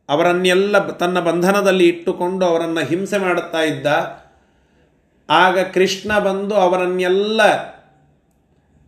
ಅವರನ್ನೆಲ್ಲ 0.09 0.91
ತನ್ನ 0.91 1.21
ಬಂಧನದಲ್ಲಿ 1.21 1.89
ಇಟ್ಟುಕೊಂಡು 1.89 2.47
ಅವರನ್ನು 2.47 2.87
ಹಿಂಸೆ 2.87 3.19
ಮಾಡುತ್ತಾ 3.19 3.61
ಇದ್ದ. 3.61 3.87
ಆಗ 5.31 5.59
ಕೃಷ್ಣ 5.75 6.19
ಬಂದು 6.19 6.55
ಅವರನ್ನೆಲ್ಲ 6.55 7.41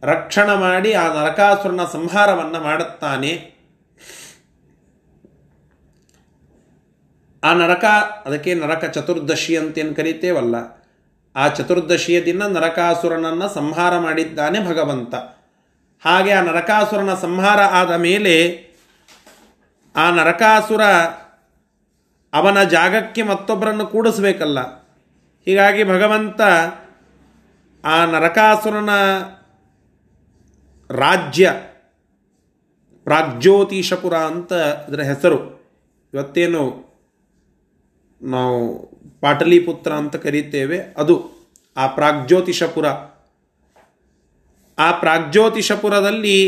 ರಕ್ಷಣೆ 0.02 0.58
ಮಾಡಿ 0.58 0.92
ಆ 0.92 1.06
ನರಕಾಸುರನ 1.14 1.80
ಸಂಹಾರವನ್ನು 1.92 2.60
ಮಾಡುತ್ತಾನೆ. 2.60 3.32
ಆ 7.44 7.54
ನರಕ, 7.54 7.84
ಅದಕ್ಕೆ 8.26 8.54
ನರಕ 8.54 8.84
ಚತುರ್ದಶಿ 8.84 9.56
ಅಂತೇನು 9.56 9.94
ಕರಿತೇವಲ್ಲ, 9.94 10.56
ಆ 11.36 11.48
ಚತುರ್ದಶಿಯ 11.48 12.24
ದಿನ 12.24 12.42
ನರಕಾಸುರನನ್ನು 12.46 13.54
ಸಂಹಾರ 13.54 13.98
ಮಾಡಿದ್ದಾನೆ 13.98 14.66
ಭಗವಂತ. 14.66 15.14
ಹಾಗೆ 16.04 16.32
ಆ 16.32 16.42
ನರಕಾಸುರನ 16.42 17.14
ಸಂಹಾರ 17.14 17.60
ಆದ 17.60 17.90
ಮೇಲೆ 17.90 18.66
ಆ 19.96 20.10
ನರಕಾಸುರ 20.10 20.84
ಅವನ 22.32 22.62
ಜಾಗಕ್ಕೆ 22.62 23.22
ಮತ್ತೊಬ್ಬರನ್ನು 23.22 23.86
ಕೂಡಿಸ್ಬೇಕಲ್ಲ. 23.86 24.60
ಹೀಗಾಗಿ 25.44 25.84
ಭಗವಂತ 25.84 26.40
ಆ 27.84 28.04
ನರಕಾಸುರನ 28.04 28.90
ರಾಜ್ಯ 30.90 31.54
ಪ್ರಾಗ್ಜ್ಯೋತಿಷಪುರ 33.04 34.16
ಅಂತ 34.16 34.52
ಅದರ 34.52 35.00
ಹೆಸರು. 35.00 35.60
ಇವತ್ತೇನು 36.14 36.84
ನಾವು 38.22 38.86
ಪಾಟಲಿಪುತ್ರ 39.20 39.92
ಅಂತ 39.92 40.16
ಕರೀತೇವೆ. 40.16 40.78
ಅದು 40.78 41.30
ಆ 41.76 41.86
ಪ್ರಾಗ್ಜ್ಯೋತಿಷಪುರ. 41.86 42.88
ಆ 44.80 44.90
ಪ್ರಾಗ್ಜ್ಯೋತಿಷಪುರದಲ್ಲಿ 44.90 46.38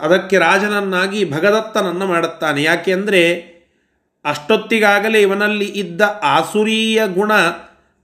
ಅದಕ್ಕೆ 0.00 0.36
ರಾಜನನ್ನಾಗಿ 0.38 1.20
ಭಗದತ್ತನನ್ನು 1.30 2.06
ಮಾಡುತ್ತಾನೆ. 2.06 2.60
ಯಾಕೆ 2.62 2.92
ಅಂದರೆ, 2.92 3.22
ಅಷ್ಟೊತ್ತಿಗಾಗಲೇ 4.24 5.20
ಇವನಲ್ಲಿ 5.20 5.64
ಇದ್ದ 5.64 6.02
ಆಸುರೀಯ 6.22 7.00
ಗುಣ 7.06 7.32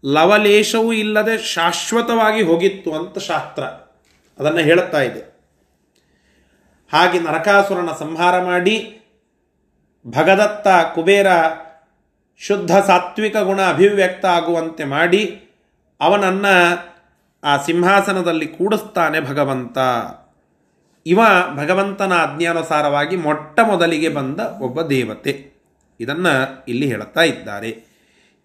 ಲವಲೇಶವೂ 0.05 0.91
ಇಲ್ಲದೆ 0.93 1.35
ಶಾಶ್ವತವಾಗಿ 1.39 2.43
ಹೋಗಿತ್ತು 2.43 2.91
ಅಂತ 2.95 3.19
ಶಾಸ್ತ್ರ 3.19 3.63
ಅದನ್ನು 4.39 4.61
ಹೇಳುತ್ತಾ 4.61 5.01
ಇದೆ. 5.01 5.23
ಹಾಗೆ 6.93 7.19
ನರಕಾಸುರನ 7.21 7.91
ಸಂಹಾರ 7.99 8.35
ಮಾಡಿ 8.43 8.77
ಭಗದತ್ತ 10.07 10.69
ಕುಬೇರ 10.95 11.27
ಶುದ್ಧ 12.41 12.73
ಸಾತ್ವಿಕ 12.79 13.37
ಗುಣ 13.37 13.61
ಅಭಿವ್ಯಕ್ತ 13.63 14.25
ಆಗುವಂತೆ 14.27 14.85
ಮಾಡಿ 14.85 15.23
ಅವನನ್ನು 16.01 16.55
ಆ 17.45 17.57
ಸಿಂಹಾಸನದಲ್ಲಿ 17.57 18.47
ಕೂಡಿಸ್ತಾನೆ 18.47 19.21
ಭಗವಂತ. 19.21 19.79
ಇವ 21.07 21.21
ಭಗವಂತನ 21.55 22.13
ಆಜ್ಞಾನುಸಾರವಾಗಿ 22.13 23.17
ಮೊಟ್ಟ 23.17 23.61
ಮೊದಲಿಗೆ 23.61 24.09
ಬಂದ 24.09 24.41
ಒಬ್ಬ 24.41 24.83
ದೇವತೆ. 24.83 25.53
ಇದನ್ನು 26.01 26.65
ಇಲ್ಲಿ 26.69 26.87
ಹೇಳುತ್ತಾ 26.87 27.21
ಇದ್ದಾರೆ. 27.21 27.89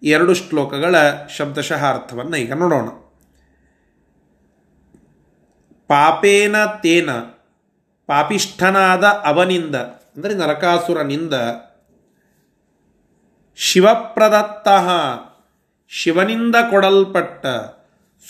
ಎರಡು 0.02 0.34
ಶ್ಲೋಕಗಳ 0.34 0.94
ಶಬ್ದಶಃ 1.36 1.84
ಅರ್ಥವನ್ನು 1.86 2.36
ಈಗ 2.36 2.52
ನೋಡೋಣ. 2.52 2.88
ಪಾಪೇನ 5.88 6.56
ತೇನ, 6.64 7.10
ಪಾಪಿಷ್ಠನಾದ 8.06 9.04
ಅವನಿಂದ, 9.04 9.74
ಅಂದರೆ 10.16 10.34
ನರಕಾಸುರನಿಂದ, 10.34 11.34
ಶಿವಪ್ರದತ್ತ, 13.56 14.68
ಶಿವನಿಂದ 15.88 16.56
ಕೊಡಲ್ಪಟ್ಟ 16.70 17.46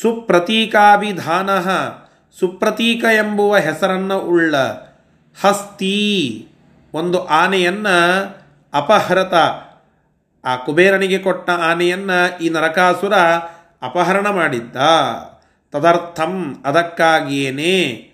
ಸುಪ್ರತೀಕಾಭಿಧಾನ. 0.03 1.51
ಸುಪ್ರತೀಕ 2.39 3.05
ಎಂಬುವ 3.05 3.57
ಹೆಸರನ್ನು 3.57 4.19
ಉಳ್ಳ 4.19 4.57
ಹಸ್ತಿ, 5.43 6.49
ಒಂದು 6.95 7.27
ಆನೆಯನ್ನು 7.27 7.99
ಅಪಹರತ. 8.75 9.35
ಆ 10.45 10.57
ಕುಬೇರನಿಗೆ 10.57 11.19
ಕೊಟ್ಟ 11.19 11.51
ಆನೆಯನ್ನು 11.51 12.39
ಈ 12.39 12.49
ನರಕಾಸುರ 12.51 13.15
ಅಪಹರಣ 13.83 14.29
ಮಾಡಿದ್ದ. 14.29 14.77
ತದರ್ಥಂ 15.73 16.63
ಅದಕ್ಕಾಗಿಯೇನೇ 16.65 18.11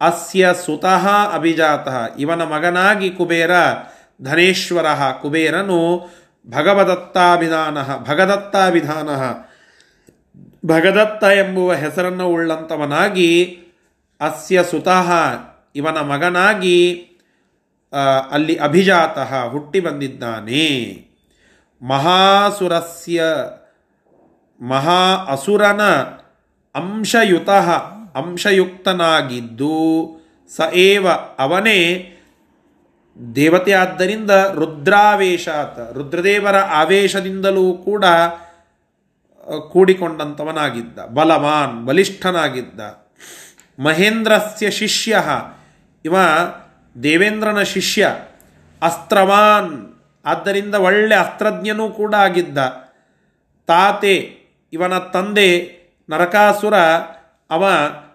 ಅಸ್ಯ 0.00 0.54
ಸುತಃ 0.66 1.08
ಅಭಿಜಾತ. 1.32 1.88
ಇವನ 2.18 2.44
ಮಗನಾಗಿ 2.44 3.10
ಕುಬೇರ, 3.10 3.50
ಧನೇಶ್ವರ 4.22 4.86
ಕುಬೇರನು 5.22 6.08
ಭಗವದತ್ತಾಭಿಧಾನ, 6.50 7.78
ಭಗದತ್ತಾಭಿಧಾನ. 8.04 9.08
ಭಗದತ್ತ 10.66 11.24
ಎಂಬುವ 11.24 11.74
ಹೆಸರನ್ನು 11.74 12.28
ಉಳ್ಳಂಥವನಾಗಿ 12.28 13.58
ಅಸ್ಯ 14.20 14.64
ಸುತಃ 14.64 15.12
ಇವನ 15.74 15.98
ಮಗನಾಗಿ 16.00 17.06
ಅಲ್ಲಿ 18.30 18.56
ಅಭಿಜಾತ 18.56 19.18
ಹುಟ್ಟಿ 19.50 19.80
ಬಂದಿದ್ದಾನೆ. 19.80 20.66
ಮಹಾಸುರಸ್ಯ, 21.82 23.22
ಮಹಾ 24.60 25.14
ಅಸುರನ 25.14 25.82
ಅಂಶಯುತ, 26.74 27.50
ಅಂಶಯುಕ್ತನಾಗಿದ್ದು, 28.14 29.76
ಸ 30.56 30.60
ಏವ 30.74 31.10
ಅವನೇ 31.38 32.12
ದೇವತೆ 33.36 33.72
ಆದ್ದರಿಂದ 33.72 34.30
ರುದ್ರಾವೇಶಾತ, 34.30 35.78
ರುದ್ರದೇವರ 35.78 36.56
ಆವೇಶದಿಂದಲೂ 36.56 37.72
ಕೂಡ 37.72 38.04
ಕೂಡಿಕೊಂಡಂಥವನಾಗಿದ್ದ 39.70 40.98
ಬಲವಾನ್, 40.98 41.86
ಬಲಿಷ್ಠನಾಗಿದ್ದ. 41.86 42.80
ಮಹೇಂದ್ರಸ್ಯ 43.78 44.70
ಶಿಷ್ಯ. 44.70 45.22
ಇವ 46.04 46.16
ದೇವೇಂದ್ರನ 47.02 47.62
ಶಿಷ್ಯ, 47.62 48.16
ಅಸ್ತ್ರವಾನ್. 48.82 49.94
ಆದ್ದರಿಂದ 50.24 50.74
ಒಳ್ಳೆ 50.74 51.14
ಅಸ್ತ್ರಜ್ಞನೂ 51.14 51.88
ಕೂಡ 51.88 52.14
ಆಗಿದ್ದ. 52.14 52.58
ತಾತೆ, 53.66 54.38
ಇವನ 54.72 54.98
ತಂದೆ 54.98 55.80
ನರಕಾಸುರ, 56.10 56.76
ಅವ 57.50 57.66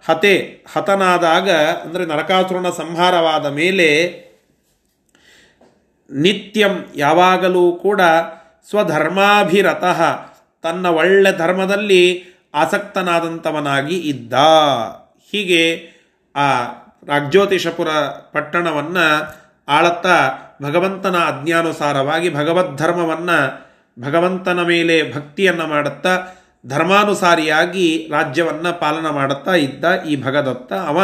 ಹತೆ, 0.05 0.65
ಹತನಾದಾಗ, 0.73 1.49
ಅಂದರೆ 1.51 2.05
ನರಕಾಸುರನ 2.05 2.69
ಸಂಹಾರವಾದ 2.69 3.45
ಮೇಲೆ 3.45 3.89
ನಿತ್ಯಂ 6.11 6.85
ಯಾವಾಗಲೂ 6.95 7.71
ಕೂಡ 7.71 8.01
ಸ್ವಧರ್ಮಾಭಿರತಃ. 8.69 10.34
ತನ್ನ 10.65 10.85
ಒಳ್ಳೆ 10.85 11.37
ಧರ್ಮದಲ್ಲಿ 11.37 12.23
ಆಸಕ್ತನಾದಂಥವನಾಗಿ 12.53 13.99
ಇದ್ದ. 13.99 14.33
ಹೀಗೆ 15.31 15.89
ಆ 16.35 16.63
ರಾಜ್ಯೋತಿಷಪುರ 17.07 17.87
ಪಟ್ಟಣವನ್ನು 18.31 19.35
ಆಳತ್ತಾ 19.67 20.31
ಭಗವಂತನ 20.61 21.15
ಅಜ್ಞಾನುಸಾರವಾಗಿ 21.15 22.33
ಭಗವದ್ಧರ್ಮವನ್ನು 22.33 23.65
ಭಗವಂತನ 24.01 24.61
ಮೇಲೆ 24.61 25.13
ಭಕ್ತಿಯನ್ನು 25.13 25.67
ಮಾಡುತ್ತಾ 25.67 26.27
ಧರ್ಮಾನುಸಾರಿಯಾಗಿ 26.65 28.09
ರಾಜ್ಯವನ್ನು 28.11 28.79
ಪಾಲನ 28.79 29.09
ಮಾಡುತ್ತಾ 29.09 29.53
ಇದ್ದ 29.53 30.03
ಈ 30.03 30.23
ಭಗದತ್ತ 30.23 30.73
ಅವ 30.73 31.01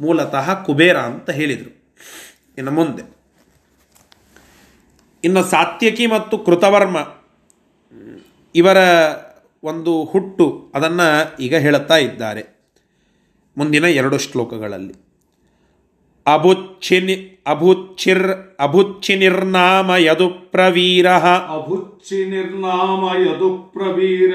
ಮೂಲತಃ 0.00 0.62
ಕುಬೇರ 0.62 0.96
ಅಂತ 0.96 1.30
ಹೇಳಿದರು. 1.30 1.94
ಇನ್ನು 2.58 2.72
ಮುಂದೆ. 2.72 3.16
ಇನ್ನು 5.24 5.44
ಸಾತ್ಯಕಿ 5.44 6.06
ಮತ್ತು 6.06 6.38
ಕೃತವರ್ಮ. 6.38 6.98
ಇವರ 8.54 8.76
ಒಂದು 9.64 10.04
ಹುಟ್ಟು 10.04 10.72
ಅದನ್ನು 10.74 11.36
ಈಗ 11.40 11.56
ಹೇಳುತ್ತಾ 11.56 11.96
ಇದ್ದಾರೆ. 11.96 12.42
ಮುಂದಿನ 13.58 13.84
ಎರಡು 13.84 14.18
ಶ್ಲೋಕಗಳಲ್ಲಿ. 14.18 15.12
ಅಭುಚ್ಛಿನಿ 16.26 17.44
ಅಭುಚ್ಛಿರ್ 17.46 18.56
ಅಭುಚ್ಛಿನಿರ್ನಾಮ 18.60 19.94
ಯದು 19.94 20.30
ಪ್ರವೀರ 20.30 21.08
ಅಭುಚ್ಛಿನಿರ್ನಾಮ 21.48 23.08
ಯದು 23.20 23.70
ಪ್ರವೀರ 23.72 24.34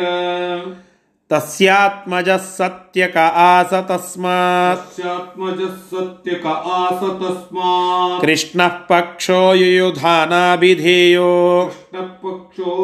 ತಸ್ಯಾತ್ಮಜ 1.32 2.30
ಸತ್ಯಕ 2.50 3.16
ಆಸ 3.46 3.74
ತಸ್ಮಾತ್ 3.88 4.84
ತಸ್ಯಾತ್ಮಜ 4.84 5.62
ಸತ್ಯಕ 5.90 6.46
ಆಸ 6.76 7.02
ತಸ್ಮಾತ್ 7.22 8.22
ಕೃಷ್ಣ 8.24 8.60
ಪಕ್ಷೋ 8.90 9.40
ಯುಯುಧಾನಾಭಿಧೇಯೋ 9.62 11.32
ಕೃಷ್ಣ 11.66 11.98
ಪಕ್ಷೋ 12.24 12.76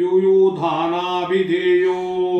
ಯುಯುಧಾನಾಭಿಧೇಯೋ 0.00 1.98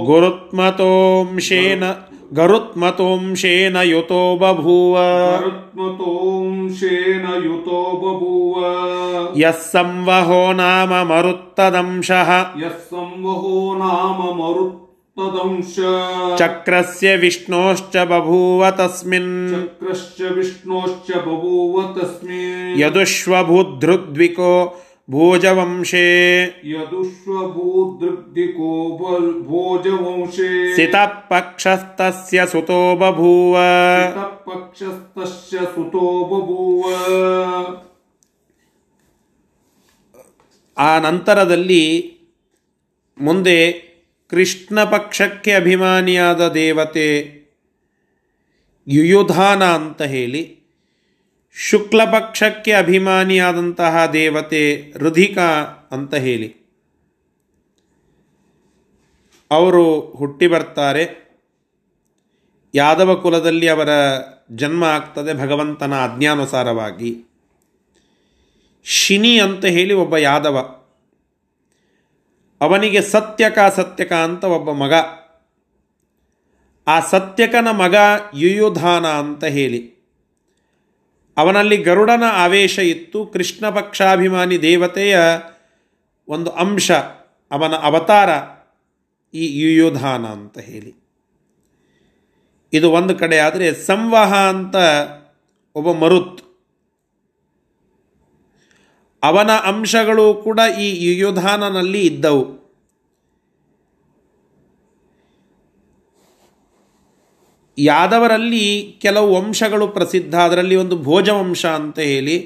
ಗುರುತ್ಮತೋಂಶೇನ 0.09 1.85
ಗರುತ್ಮತೋಂಶೇನ 2.33 3.77
ಯುತೋ 3.85 4.23
ಬಭೂವ 4.37 4.95
ಕರುತ್ಮತೋಂಶೇನ 5.35 7.27
ಯುತೋ 7.45 7.83
ಬಭೂವ 8.01 8.57
ಯಃ 9.43 9.61
ಸಂವಹೋ 9.69 10.43
ನಾಮ 10.55 10.95
ಮರುತ್ತದಂಶಃ 11.05 12.31
ಯಃ 12.63 12.77
ಸಂವಹೋ 12.91 13.55
ನಾಮ 13.79 14.19
ಮರುತ್ತದಂಶ 14.33 14.83
ಚಕ್ರಸ್ಯ 14.85 14.86
ವಿಷ್ಣೋಶ್ಚ 17.17 17.97
ಬಭೂವ 18.07 18.71
ತಸ್ಮಿನ್ 18.71 19.31
ಚಕ್ರಶ್ಚ 19.53 20.21
ವಿಷ್ಣೋಶ್ಚ 20.31 21.11
ಬಭೂವ 21.19 21.85
ತಸ್ಮಿನ್ 21.95 22.75
ಯದುಷ್ವಭೂದೃದ್ವಿಕೋ 22.81 24.51
ಭೋಜವಂಶೇ 25.11 26.05
ಯದುಷ್ವಭೂದೃಗ್ಧಿಕೋ 26.73 28.71
ಬಲ್ 28.97 29.31
ಭೋಜವಂಶೇ 29.45 30.51
ಸಿತಪಕ್ಷಸ್ತಸ್ಯ 30.77 32.47
ಸುತೋ 32.47 32.81
ಬಭೂವ 32.97 33.55
ಪಕ್ಷಸ್ತಸ್ಯ 34.47 35.59
ಸುತೋ 35.75 36.05
ಬಭೂವ 36.25 36.83
ಆ 40.77 40.91
ನಂತರದಲ್ಲಿ 40.99 41.85
ಮುಂದೆ 43.19 43.59
ಕೃಷ್ಣ 44.31 44.85
ಪಕ್ಷಕ್ಕೆ 44.85 45.53
ಅಭಿಮಾನಿಯಾದ 45.53 46.49
ದೇವತೆ 46.49 47.37
ಯುಯುಧಾನ 48.89 49.65
ಅಂತ 49.65 50.03
ಹೇಳಿ, 50.03 50.61
ಶುಕ್ಲ 51.55 52.05
ಪಕ್ಷಕ್ಕೆ 52.05 52.73
ಅಭಿಮಾನಿಯಾದಂತಹ 52.73 54.07
ದೇವತೆ 54.07 54.93
ರುಧಿಕಾ 54.97 55.53
ಅಂತ 55.91 56.15
ಹೇಳಿ. 56.15 56.67
ಅವರು 59.51 60.01
ಹುಟ್ಟಿ 60.01 60.47
ಬರ್ತಾರೆ. 60.47 61.27
ಯಾದವ 62.75 63.15
ಕುಲದಲ್ಲಿ 63.15 63.69
ಅವರ 63.69 63.89
ಜನ್ಮ 64.51 64.85
ಆಗ್ತದೆ 64.85 65.35
ಭಗವಂತನ 65.35 65.93
ಆಜ್ಞಾನುಸಾರವಾಗಿ. 65.93 67.25
ಶಿನಿ 68.85 69.39
ಅಂತ 69.39 69.65
ಹೇಳಿ 69.65 69.95
ಒಬ್ಬ 69.95 70.17
ಯಾದವ. 70.17 70.76
ಅವನಿಗೆ 72.61 73.03
ಸತ್ಯಕ 73.03 73.59
ಸತ್ಯಕ 73.59 74.13
ಅಂತ 74.13 74.45
ಒಬ್ಬ 74.45 74.71
ಮಗ. 74.71 74.93
ಆ 76.87 77.01
ಸತ್ಯಕನ 77.01 77.71
ಮಗ 77.71 77.95
ಯುಯುಧಾನ 78.35 79.07
ಅಂತ 79.07 79.45
ಹೇಳಿ. 79.45 79.97
ಅವನಲ್ಲಿ 81.37 81.77
ಗರುಡನ 81.77 82.25
ಆವೇಶ 82.33 82.79
ಇತ್ತು. 82.79 83.27
ಕೃಷ್ಣ 83.27 83.71
ಪಕ್ಷಾಭಿಮಾನಿ 83.71 84.63
ದೇವತೆಯ 84.63 85.19
ಒಂದು 86.29 86.51
ಅಂಶ, 86.51 86.91
ಅವನ 87.51 87.75
ಅವತಾರ 87.75 88.29
ಈ 89.35 89.61
ಯುಯುಧಾನ 89.61 90.27
ಅಂತ 90.27 90.59
ಹೇಳಿ. 90.59 90.95
ಇದು 92.73 92.91
ಒಂದು 92.91 93.15
ಕಡೆ 93.15 93.39
ಆದರೆ 93.39 93.75
ಸಂವಹ 93.75 94.35
ಅಂತ 94.35 94.77
ಒಬ್ಬ 95.75 96.05
ಮರುತ್. 96.05 96.46
ಅವನ 99.29 99.51
ಅಂಶಗಳು 99.71 100.27
ಕೂಡ 100.45 100.61
ಈ 100.85 100.87
ಯುಯುಧಾನನಲ್ಲಿ 101.07 102.03
ಇದ್ದವು. 102.07 102.45
ಯಾದವರಲ್ಲಿ 107.79 108.67
ಕೆಲವು 109.03 109.29
ವಂಶಗಳು 109.37 109.87
ಪ್ರಸಿದ್ಧ, 109.89 110.35
ಅದರಲ್ಲಿ 110.47 110.77
ಒಂದು 110.83 110.97
ಭೋಜವಂಶ 111.09 111.65
ಅಂತ 111.81 111.99
ಹೇಳಿ, 112.13 112.37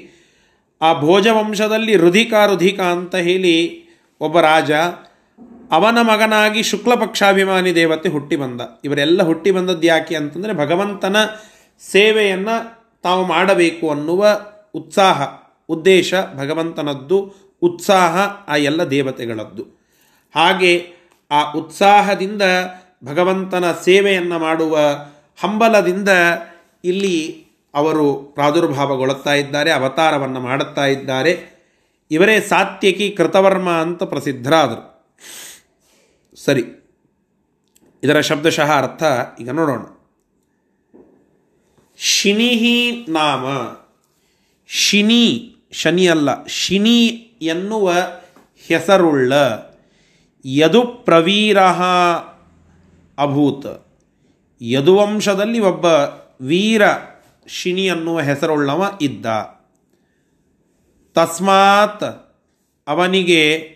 ಆ 0.81 0.89
ಭೋಜವಂಶದಲ್ಲಿ 1.01 1.93
ರುಧಿಕ 1.95 2.33
ರುಧಿಕ 2.51 2.79
ಅಂತ 2.95 3.15
ಹೇಳಿ 3.27 3.55
ಒಬ್ಬ 4.21 4.39
ರಾಜ, 4.39 4.71
ಅವನ 5.77 5.97
ಮಗನಾಗಿ 6.01 6.61
ಶುಕ್ಲ 6.63 6.93
ಪಕ್ಷಾಭಿಮಾನಿ 6.95 7.71
ದೇವತೆ 7.75 8.09
ಹುಟ್ಟಿ 8.09 8.35
ಬಂದ. 8.35 8.61
ಇವರೆಲ್ಲ 8.85 9.21
ಹುಟ್ಟಿ 9.23 9.51
ಬಂದದ್ದು 9.51 9.87
ಯಾಕೆ 9.87 10.15
ಅಂತಂದರೆ 10.15 10.53
ಭಗವಂತನ 10.53 11.17
ಸೇವೆಯನ್ನು 11.81 12.55
ತಾವು 13.03 13.21
ಮಾಡಬೇಕು 13.25 13.85
ಅನ್ನುವ 13.89 14.23
ಉತ್ಸಾಹ. 14.75 15.21
ಉದ್ದೇಶ, 15.71 16.13
ಭಗವಂತನದ್ದು, 16.35 17.35
ಉತ್ಸಾಹ, 17.61 18.17
ಆ 18.47 18.55
ಎಲ್ಲ 18.55 18.83
ದೇವತೆಗಳದ್ದು. 18.83 19.63
ಹಾಗೆ 20.35 20.87
ಆ 21.31 21.51
ಉತ್ಸಾಹದಿಂದ 21.51 22.41
ಭಗವಂತನ 23.05 23.71
ಸೇವೆಯನ್ನು 23.71 24.39
ಮಾಡುವ 24.39 24.79
ಹಂಬಲದಿಂದ 25.41 26.09
ಇಲ್ಲಿ 26.83 27.45
ಅವರು 27.73 28.13
ಪ್ರಾದುರ್ಭಾವಗೊಳ್ಳುತ್ತಾ 28.13 29.33
ಇದ್ದಾರೆ, 29.33 29.71
ಅವತಾರವನ್ನು 29.71 30.39
ಮಾಡುತ್ತಾ 30.39 30.85
ಇದ್ದಾರೆ. 30.85 31.61
ಇವರೇ 32.11 32.41
ಸಾತ್ಯಕಿ 32.41 33.11
ಕೃತವರ್ಮ 33.11 33.69
ಅಂತ 33.69 34.03
ಪ್ರಸಿದ್ಧರಾದರು. 34.03 34.83
ಸರಿ, 36.35 36.63
ಇದರ 38.03 38.19
ಶಬ್ದಶಃ 38.19 38.71
ಅರ್ಥ 38.71 39.03
ಈಗ 39.39 39.49
ನೋಡೋಣ. 39.49 39.81
ಶಿನಿಹಿ 41.97 43.05
ನಾಮ, 43.09 43.45
ಶಿನಿ 44.67 45.50
ಶನಿ 45.71 46.07
ಅಲ್ಲ 46.07 46.45
ಶಿನಿ 46.45 47.05
ಎನ್ನುವ 47.41 47.93
ಹೆಸರುಳ್ಳ 48.67 49.33
ಯದು 50.45 50.81
ಪ್ರವೀರ 50.81 51.59
ಅಭೂತ್. 53.17 53.87
ಯದುವಂಶದಲ್ಲಿ 54.61 55.59
ಒಬ್ಬ 55.59 55.85
ವೀರ 56.41 56.81
ಶಿನಿ 57.47 57.89
ಅನ್ನುವ 57.89 58.21
ಹೆಸರುಳ್ಳವ 58.21 58.97
ಇದ್ದ. 59.01 59.25
ತಸ್ಮಾತ್ 61.13 62.37
ಅವನಿಗೆ 62.87 63.71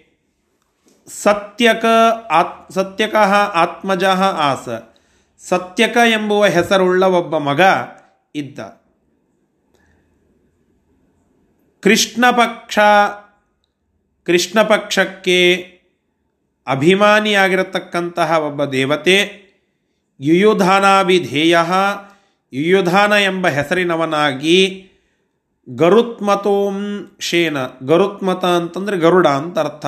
ಸತ್ಯಕ 1.08 1.86
ಆತ್, 2.32 2.72
ಸತ್ಯಕ 2.72 3.16
ಆತ್ಮಜ 3.56 4.04
ಆಸ. 4.04 4.70
ಸತ್ಯಕ 5.40 5.98
ಎಂಬುವ 6.08 6.46
ಹೆಸರುಳ್ಳ 6.46 7.04
ಒಬ್ಬ 7.04 7.38
ಮಗ 7.38 7.62
ಇದ್ದ. 8.36 8.85
ಕೃಷ್ಣ 11.86 12.32
ಪಕ್ಷ 12.32 12.80
ಕೃಷ್ಣ 14.24 14.62
ಪಕ್ಷಕ್ಕೆ 14.62 15.56
ಅಭಿಮಾನಿಯಾಗಿರತಕ್ಕಂತಹ 16.68 18.32
ಒಬ್ಬ 18.32 18.66
ದೇವತೆ, 18.66 19.18
ಯುಯುಧಾನಾಭಿಧೇಯ, 20.20 21.60
ಯುಯುಧಾನ 22.54 23.12
ಎಂಬ 23.12 23.48
ಹೆಸರಿನವನಾಗಿ 23.48 24.88
ಗರುತ್ಮತೋಂ 25.70 27.08
ಶೇನ, 27.20 27.58
ಗರುತ್ಮತ 27.84 28.46
ಅಂತಂದರೆ 28.46 28.98
ಗರುಡ 28.98 29.28
ಅಂತ 29.28 29.60
ಅರ್ಥ. 29.60 29.86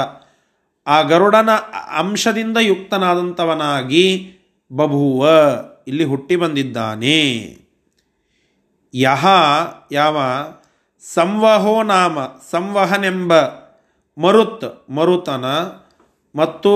ಆ 0.87 1.01
ಗರುಡನ 1.01 1.49
ಅಂಶದಿಂದ 1.97 2.57
ಯುಕ್ತನಾದಂಥವನಾಗಿ 2.61 4.31
ಬಭುವ 4.73 5.29
ಇಲ್ಲಿ 5.87 6.03
ಹುಟ್ಟಿ 6.03 6.35
ಬಂದಿದ್ದಾನೆ. 6.35 7.57
ಯಹ 8.93 9.27
ಯಾವ? 9.91 10.17
ಸಂವಹೋ 11.01 11.83
ನಾಮ, 11.83 12.19
ಸಂವಹನೆಂಬ 12.51 13.33
ಮರುತ್, 14.17 14.91
ಮರುತನ, 14.91 15.45
ಮತ್ತು 16.35 16.73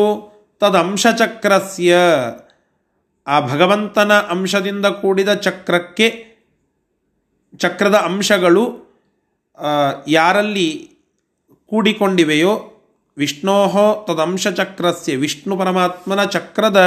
ತದಂಶಚಕ್ರಸ್ಯ. 0.60 1.96
ಆ 3.28 3.40
ಭಗವಂತನ 3.40 4.20
ಅಂಶದಿಂದ 4.20 4.86
ಕೂಡಿದ 4.86 5.34
ಚಕ್ರಕ್ಕೆ 5.34 6.08
ಚಕ್ರದ 7.58 7.96
ಅಂಶಗಳು 7.96 8.64
ಯಾರಲ್ಲಿ 10.08 10.92
ಕೂಡಿಕೊಂಡಿವೆಯೋ 11.70 12.54
ವಿಷ್ಣೋಹೋ 13.18 14.06
ತದಂಶಚಕ್ರಸ್ಯ, 14.08 15.16
ವಿಷ್ಣು 15.16 15.58
ಪರಮಾತ್ಮನ 15.58 16.24
ಚಕ್ರದ 16.24 16.80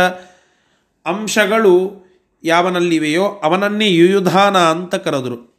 ಅಂಶಗಳು 1.07 2.05
ಯಾವನಲ್ಲಿವೆಯೋ 2.45 3.25
ಅವನನ್ನೇ 3.43 3.89
ಯುಯುಧಾನ 3.95 4.59
ಅಂತ 4.59 4.95
ಕರೆದರು. 4.95 5.54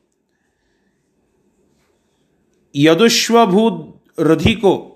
ಯದುಶ್ವಭೂದ್ 2.75 3.79
ರಧಿಕೋ 4.21 4.91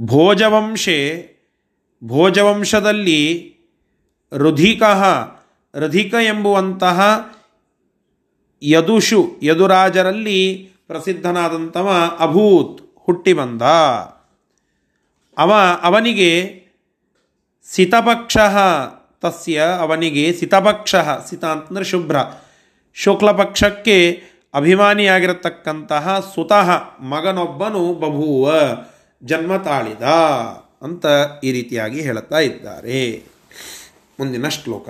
ಭೋಜವಂಶೆ, 0.00 0.98
ಭೋಜವಂಶದಲ್ಲಿ 2.04 3.20
ರುಧಿಕ, 4.36 4.82
ರಧಿಕ 5.74 6.14
ಎಂಬುವಂತಹ 6.14 7.00
ಯದುಷು, 8.62 9.36
ಯದುರಾಜರಲ್ಲಿ 9.42 10.70
ಪ್ರಸಿದ್ಧನಾದಂಥವ 10.86 12.16
ಅಭೂತ್ 12.20 12.94
ಹುಟ್ಟಿ 12.96 13.32
ಬಂದ 13.32 13.62
ಅವ, 15.36 15.52
ಅವನಿಗೆ 15.82 16.30
ಸಿತಪಕ್ಷ, 17.64 18.36
ತಸ್ಯ 19.20 19.64
ಅವನಿಗೆ 19.78 20.32
ಸಿತಪಕ್ಷ 20.32 20.94
ಸಿತ 21.30 21.44
ಅಂತಂದರೆ 21.44 21.84
ಶುಭ್ರ, 21.84 22.16
ಶುಕ್ಲಪಕ್ಷಕ್ಕೆ 22.94 24.22
ಅಭಿಮಾನಿಯಾಗಿರತಕ್ಕಂತಹ 24.54 26.32
ಸುತಃ 26.34 26.70
ಮಗನೊಬ್ಬನು 27.00 27.94
ಬಭುವ 27.94 28.52
ಜನ್ಮ 29.22 29.56
ತಾಳಿದ 29.56 30.02
ಅಂತ 30.82 31.06
ಈ 31.44 31.52
ರೀತಿಯಾಗಿ 31.52 32.00
ಹೇಳುತ್ತಾ 32.00 32.38
ಇದ್ದಾರೆ. 32.38 33.22
ಮುಂದಿನ 34.20 34.48
ಶ್ಲೋಕ. 34.48 34.88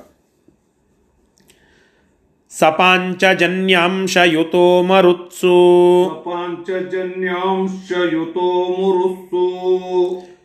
ಸಪಾಂಚಜನ್ಯಾಂಶಯುತೋ 2.50 4.82
ಮರುತ್ಸು. 4.82 6.08
ಸಪಾಂಚಜನ್ಯಾಂಶಯುತೋ 6.08 8.64
ಮುರುತ್ಸು. 8.64 10.37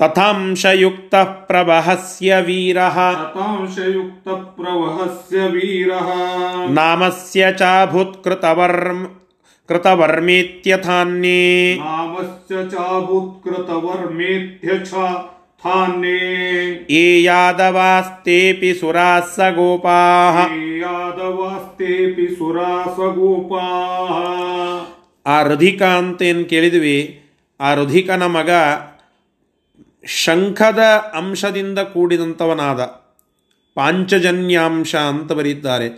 तथांशयुक्तः 0.00 1.24
प्रवहस्य 1.48 2.30
वीरः 2.46 2.96
शतांशयुक्तप्रवहस्य 3.12 5.38
वीरः 5.54 6.08
नामस्य 6.72 7.42
चाभुत्कृतवर्म 7.60 9.00
कृतवर्मेत्यथान्ये 9.68 11.40
नामस्य 11.80 12.54
चाभुत्कृतवर्मेत्य 12.74 14.68
च 14.84 14.92
थान्ये 15.64 16.20
ये 16.90 17.06
यादवास्तेऽपि 17.22 18.70
सुराः 18.80 19.20
स 19.34 19.36
गोपाः 19.56 20.36
ये 20.54 20.66
यादवास्तेऽपि 20.80 22.26
सुरासगोपाः 22.38 24.12
ಆ 25.26 25.36
ರುಧಿಕ 25.42 25.82
ಅಂತ 26.00 26.22
ಏನು 26.22 26.42
ಕೇಳಿದ್ವಿ 26.50 26.98
ಆ 27.60 27.68
ರುಧಿಕನ 27.78 28.24
ಮಗ 28.36 28.50
ಶಂಖದ 30.05 30.79
ಅಂಶದಿಂದ 31.13 31.79
ಕೂಡಿದಂಥವನಾದ 31.79 32.81
ಪಾಂಚಜನ್ಯಾಂಶ 33.75 34.95
ಅಂತ 34.95 35.31
ಬರೀತಾರೆ 35.31 35.89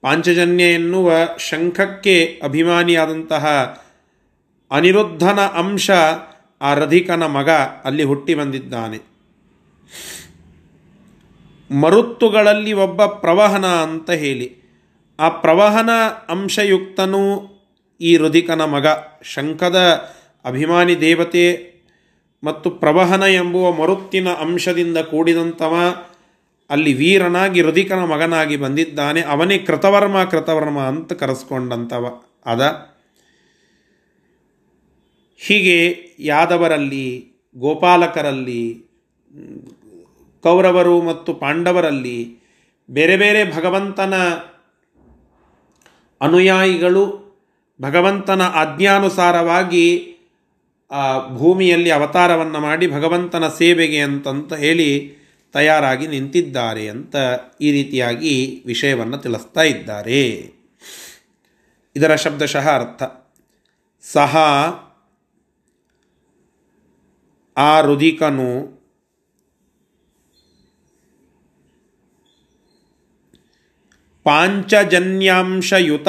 ಪಾಂಚಜನ್ಯ 0.00 0.64
ಎನ್ನುವ 0.64 1.12
ಶಂಖಕ್ಕೆ 1.38 2.40
ಅಭಿಮಾನಿಯಾದಂತಹ 2.44 3.46
ಅನಿರುದ್ಧನ 4.70 5.38
ಅಂಶ 5.40 5.90
ಆ 6.60 6.74
ರಧಿಕನ 6.74 7.26
ಮಗ 7.26 7.50
ಅಲ್ಲಿ 7.84 8.02
ಹುಟ್ಟಿ 8.02 8.34
ಬಂದಿದ್ದಾನೆ. 8.34 8.98
ಮರುತ್ತುಗಳಲ್ಲಿ 11.80 12.72
ಒಬ್ಬ 12.72 13.04
ಪ್ರವಹನ 13.04 13.66
ಅಂತ 13.66 14.10
ಹೇಳಿ. 14.10 14.58
ಆ 15.20 15.28
ಪ್ರವಹನ 15.28 15.90
ಅಂಶಯುಕ್ತನೂ 16.28 17.48
ಈ 18.00 18.16
ರುಧಿಕನ 18.16 18.64
ಮಗ. 18.64 18.86
ಶಂಖದ 19.22 19.76
ಅಭಿಮಾನಿ 20.44 21.00
ದೇವತೆ 21.00 21.77
ಮತ್ತು 22.44 22.70
ಪ್ರವಹನ 22.70 23.22
ಎಂಬುವ 23.22 23.72
ಮರುತ್ತಿನ 23.72 24.28
ಅಂಶದಿಂದ 24.28 24.98
ಕೂಡಿದಂಥವ 24.98 25.74
ಅಲ್ಲಿ 26.70 26.92
ವೀರನಾಗಿ 26.92 27.62
ಹೃದಿಕನ 27.62 28.04
ಮಗನಾಗಿ 28.04 28.56
ಬಂದಿದ್ದಾನೆ. 28.56 29.22
ಅವನೇ 29.22 29.58
ಕೃತವರ್ಮ 29.58 30.24
ಕೃತವರ್ಮ 30.24 30.78
ಅಂತ 30.78 31.12
ಕರೆಸ್ಕೊಂಡಂಥವ. 31.12 32.22
ಅದ. 32.46 32.88
ಹೀಗೆ 35.36 35.96
ಯಾದವರಲ್ಲಿ, 36.18 37.32
ಗೋಪಾಲಕರಲ್ಲಿ, 37.56 38.84
ಕೌರವರು 40.42 41.02
ಮತ್ತು 41.02 41.34
ಪಾಂಡವರಲ್ಲಿ 41.34 42.38
ಬೇರೆ 42.90 43.16
ಬೇರೆ 43.16 43.56
ಭಗವಂತನ 43.56 44.14
ಅನುಯಾಯಿಗಳು 46.20 47.28
ಭಗವಂತನ 47.82 48.42
ಆಜ್ಞಾನುಸಾರವಾಗಿ 48.42 50.17
ಆ 50.90 51.28
ಭೂಮಿಯಲ್ಲಿ 51.28 51.90
ಅವತಾರವನ್ನು 51.90 52.60
ಮಾಡಿ 52.60 52.90
ಭಗವಂತನ 52.90 53.48
ಸೇವೆಗೆ 53.48 54.00
ಅಂತಂತ 54.00 54.52
ಹೇಳಿ 54.52 55.18
ತಯಾರಾಗಿ 55.52 56.06
ನಿಂತಿದ್ದಾರೆ 56.06 56.88
ಅಂತ 56.88 57.16
ಈ 57.60 57.72
ರೀತಿಯಾಗಿ 57.72 58.62
ವಿಷಯವನ್ನು 58.66 59.18
ತಿಳಿಸ್ತಾ 59.18 59.62
ಇದ್ದಾರೆ. 59.62 60.52
ಇದರ 61.96 62.14
ಶಬ್ದಶಃ 62.14 62.68
ಅರ್ಥ. 62.68 63.02
ಸಹ 64.02 64.36
ಆ 67.56 67.80
ರುದಿಕನು 67.80 68.78
ಪಾಂಚಜನ್ಯಾಂಶಯುತ 74.24 76.08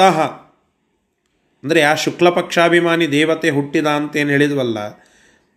ಅಂದರೆ 1.62 1.80
ಆ 1.90 1.92
ಶುಕ್ಲ 2.04 2.28
ಪಕ್ಷಾಭಿಮಾನಿ 2.38 3.06
ದೇವತೆ 3.16 3.48
ಹುಟ್ಟಿದ 3.56 3.88
ಅಂತೇನು 3.98 4.30
ಹೇಳಿದ್ವಲ್ಲ, 4.34 4.78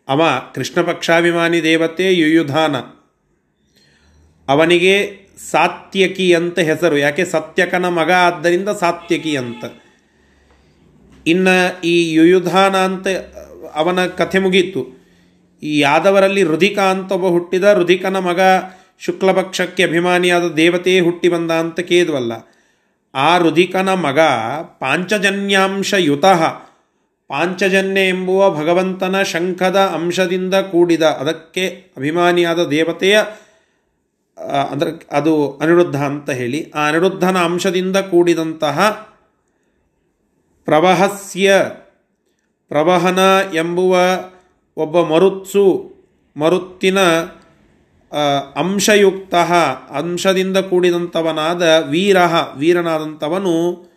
ಅವ 0.08 0.22
ಕೃಷ್ಣ 0.56 0.80
ಪಕ್ಷಾಭಿಮಾನಿ 0.90 1.60
ದೇವತೆ 1.68 2.08
ಯುಯುಧಾನ. 2.22 2.76
ಅವನಿಗೆ 4.48 4.96
ಸಾತ್ಯಕಿ 5.52 6.28
ಅಂತ 6.40 6.58
ಹೆಸರು, 6.70 6.96
ಯಾಕೆ 7.06 7.24
ಸತ್ಯಕನ 7.36 7.86
ಮಗ 8.00 8.12
ಆದ್ದರಿಂದ 8.28 8.70
ಸಾತ್ಯಕಿ 8.82 9.34
ಅಂತ. 9.44 9.64
ಇನ್ನು 11.26 11.56
ಈ 11.94 11.96
ಯುಯುಧಾನ 12.18 12.76
ಅಂತ 12.90 13.08
ಅವನ 13.82 14.00
ಕಥೆ 14.20 14.40
ಮುಗೀತು. 14.46 14.82
ಈ 15.64 15.74
ಯಾದವರಲ್ಲಿ 15.80 16.44
ರುಧಿಕ 16.52 16.80
ಅಂತ 16.94 17.10
ಒಬ್ಬ 17.18 17.28
ಹುಟ್ಟಿದ, 17.36 17.66
ರುಧಿಕನ 17.80 18.18
ಮಗ 18.30 18.42
ಶುಕ್ಲಪಕ್ಷಕ್ಕೆ 19.06 19.82
ಅಭಿಮಾನಿಯಾದ 19.90 20.48
ದೇವತೆಯೇ 20.60 21.00
ಹುಟ್ಟಿ 21.08 21.30
ಬಂದ 21.34 21.52
ಅಂತ 21.64 21.80
ಕೇದ್ವಲ್ಲ 21.92 22.34
ಆ 23.16 23.38
ರುಧಿಕನ 23.38 23.94
ಮಗ 23.94 24.20
ಪಾಂಚಜನ್ಯಾಂಶಯುತಃ. 24.80 26.44
ಪಾಂಚಜನ್ಯ 27.28 28.02
ಎಂಬುವ 28.02 28.56
ಭಗವಂತನ 28.56 29.22
ಶಂಖದ 29.22 29.80
ಅಂಶದಿಂದ 29.80 30.54
ಕೂಡಿದ 30.54 31.02
ಅದಕ್ಕೆ 31.02 31.68
ಅಭಿಮಾನಿಯಾದ 31.98 32.64
ದೇವತೆಯ 32.64 33.24
ಅದರ, 34.72 34.88
ಅದು 35.12 35.58
ಅನಿರುದ್ಧ 35.62 36.04
ಅಂತ 36.04 36.30
ಹೇಳಿ, 36.30 36.72
ಆ 36.72 36.88
ಅನಿರುದ್ಧನ 36.88 37.38
ಅಂಶದಿಂದ 37.38 37.98
ಕೂಡಿದಂತಹ 37.98 39.08
ಪ್ರವಹಸ್ಯ, 40.66 41.54
ಪ್ರವಹನ 42.68 43.20
ಎಂಬುವ 43.54 43.98
ಒಬ್ಬ 44.78 45.02
ಮರುತ್ಸು, 45.02 45.94
ಮರುತ್ತಿನ 46.38 46.98
ಅಂಶಯುಕ್ತ, 48.56 49.36
ಅಂಶದಿಂದ 49.90 50.58
ಕೂಡಿದಂಥವನಾದ 50.58 51.86
ವೀರ 51.90 52.18
ವೀರನಾದಂಥವನು 52.58 53.88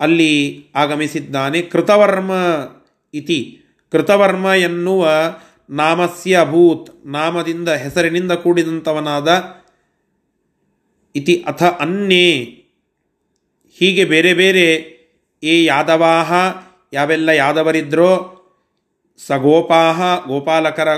ಅಲ್ಲಿ 0.00 0.64
ಆಗಮಿಸಿದ್ದಾನೆ. 0.74 1.62
ಕೃತವರ್ಮ 1.62 2.32
ಇತಿ. 3.14 3.58
ಕೃತವರ್ಮ 3.92 4.46
ಎನ್ನುವ 4.46 5.10
ನಾಮಸ್ಯ 5.70 6.38
ಭೂತ್, 6.50 7.06
ನಾಮದಿಂದ 7.06 7.68
ಹೆಸರಿನಿಂದ 7.68 8.32
ಕೂಡಿದಂಥವನಾದ 8.32 9.44
ಇತಿ. 11.16 11.44
ಅಥ 11.46 11.62
ಅನ್ನೇ. 11.62 12.56
ಹೀಗೆ 13.78 14.04
ಬೇರೆ 14.04 14.34
ಬೇರೆ 14.34 15.00
ಏ 15.42 15.64
ಯಾದವಾಹ, 15.64 16.32
ಯಾವೆಲ್ಲ 16.92 17.28
ಯಾದವರಿದ್ರೋ, 17.28 18.36
ಸಗೋಪಾಹ, 19.26 20.26
ಗೋಪಾಲಕರ 20.26 20.88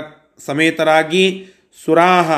ಸಮೇತರಾಗಿ 0.45 1.45
ಸುರಾಹ. 1.85 2.31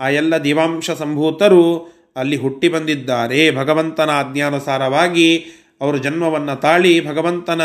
ಆ 0.00 0.08
ಎಲ್ಲ 0.08 0.36
ದಿವಾಂಶ 0.36 0.90
ಸಂಭೂತರು 0.90 1.94
ಅಲ್ಲಿ 2.16 2.36
ಹುಟ್ಟಿ 2.36 2.68
ಬಂದಿದ್ದಾರೆ. 2.68 3.56
ಭಗವಂತನ 3.56 4.10
ಆಜ್ಞಾನುಸಾರವಾಗಿ 4.10 5.46
ಅವರು 5.80 5.98
ಜನ್ಮವನ್ನು 5.98 6.60
ತಾಳಿ 6.60 7.06
ಭಗವಂತನ 7.06 7.62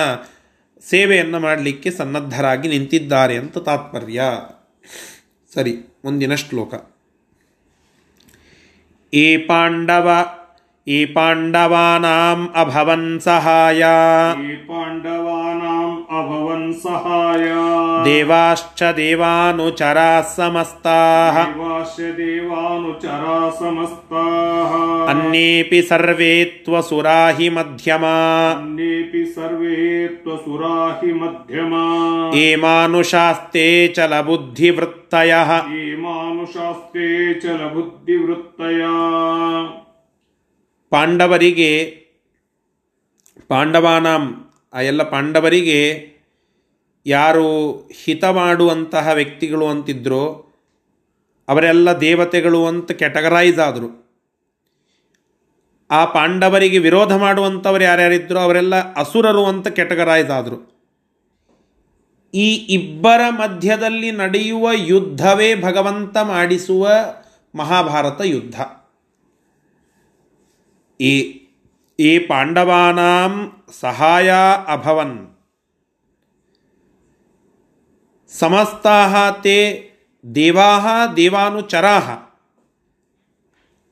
ಸೇವೆಯನ್ನು 0.82 1.40
ಮಾಡಲಿಕ್ಕೆ 1.40 1.92
ಸನ್ನದ್ಧರಾಗಿ 1.92 2.68
ನಿಂತಿದ್ದಾರೆ 2.68 3.36
ಅಂತ 3.38 3.58
ತಾತ್ಪರ್ಯ. 3.58 4.22
ಸರಿ, 5.54 5.78
ಮುಂದಿನ 6.06 6.36
ಶ್ಲೋಕ. 6.36 6.74
ಏ 9.14 9.38
ಪಾಂಡವ 9.38 10.10
ई 10.88 11.06
पाण्डवानाम् 11.16 12.46
अभवन् 12.60 13.20
सहाय 13.20 13.82
पाण्डवानाम् 14.68 15.98
अभवन् 16.20 16.72
सहाय 16.84 17.44
देवाश्च 18.04 18.84
देवानुचराः 18.98 20.22
समस्ताः 20.36 21.38
देवानुचराः 22.20 23.50
समस्ताः 23.58 24.72
अन्येऽपि 25.14 25.82
सर्वे 25.90 26.32
त्वसुरा 26.66 27.18
हि 27.40 27.50
मध्यमा 27.58 28.14
अन्येऽपि 28.52 29.26
सर्वे 29.36 30.08
त्वसुरा 30.24 30.78
हि 31.04 31.14
मध्यमा 31.14 31.84
ये 32.36 32.56
मानुषास्ते 32.64 33.68
चलबुद्धिवृत्तयः 33.98 35.54
ये 35.76 35.96
मानुषास्ते 35.98 37.34
चलबुद्धिवृत्तया 37.44 38.96
ಪಾಂಡವರಿಗೆ, 40.90 41.86
ಪಾಂಡವಾನಾಂ, 43.48 44.52
ಆ 44.74 44.82
ಎಲ್ಲ 44.82 45.04
ಪಾಂಡವರಿಗೆ 45.04 46.10
ಯಾರು 47.06 47.78
ಹಿತ 48.06 48.24
ಮಾಡುವಂತಹ 48.26 49.10
ವ್ಯಕ್ತಿಗಳು 49.14 49.68
ಅಂತಿದ್ರೋ, 49.68 50.46
ಅವರೆಲ್ಲ 51.48 51.92
ದೇವತೆಗಳು 51.92 52.68
ಅಂತ 52.68 52.92
ಕ್ಯಾಟಗರೈಸ್ 52.92 53.60
ಆದರು. 53.60 54.10
ಆ 55.92 56.06
ಪಾಂಡವರಿಗೆ 56.06 56.78
ವಿರೋಧ 56.78 57.14
ಮಾಡುವಂಥವ್ರು 57.14 57.84
ಯಾರ್ಯಾರಿದ್ದರು 57.84 58.40
ಅವರೆಲ್ಲ 58.40 58.94
ಅಸುರರು 58.94 59.46
ಅಂತ 59.46 59.68
ಕ್ಯಾಟಗರೈಸ್ 59.68 60.30
ಆದರು. 60.30 60.80
ಈ 62.34 62.56
ಇಬ್ಬರ 62.56 63.22
ಮಧ್ಯದಲ್ಲಿ 63.30 64.12
ನಡೆಯುವ 64.12 64.70
ಯುದ್ಧವೇ 64.74 65.56
ಭಗವಂತ 65.56 66.18
ಮಾಡಿಸುವ 66.18 66.92
ಮಹಾಭಾರತ 67.56 68.22
ಯುದ್ಧ. 68.24 68.62
ಈ 71.02 71.42
ಈ 72.00 72.20
ಪಾಂಡವಾನಾಂ 72.20 73.64
ಸಹಾಯ 73.80 74.34
ಅಭವನ್. 74.68 75.38
ಸಮಸ್ತಾಹ 78.30 79.30
ತೇ 79.30 79.92
ದೇವಾಹ 80.36 81.14
ದೇವಾನುಚರಾಹ. 81.14 82.10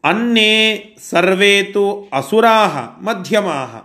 ಅನ್ನೇ 0.04 0.78
ಸರ್ವೇ 1.00 1.64
ತು 1.64 2.10
ಅಸುರಾಹ 2.14 2.78
ಮಧ್ಯಮಾಹ. 2.78 3.76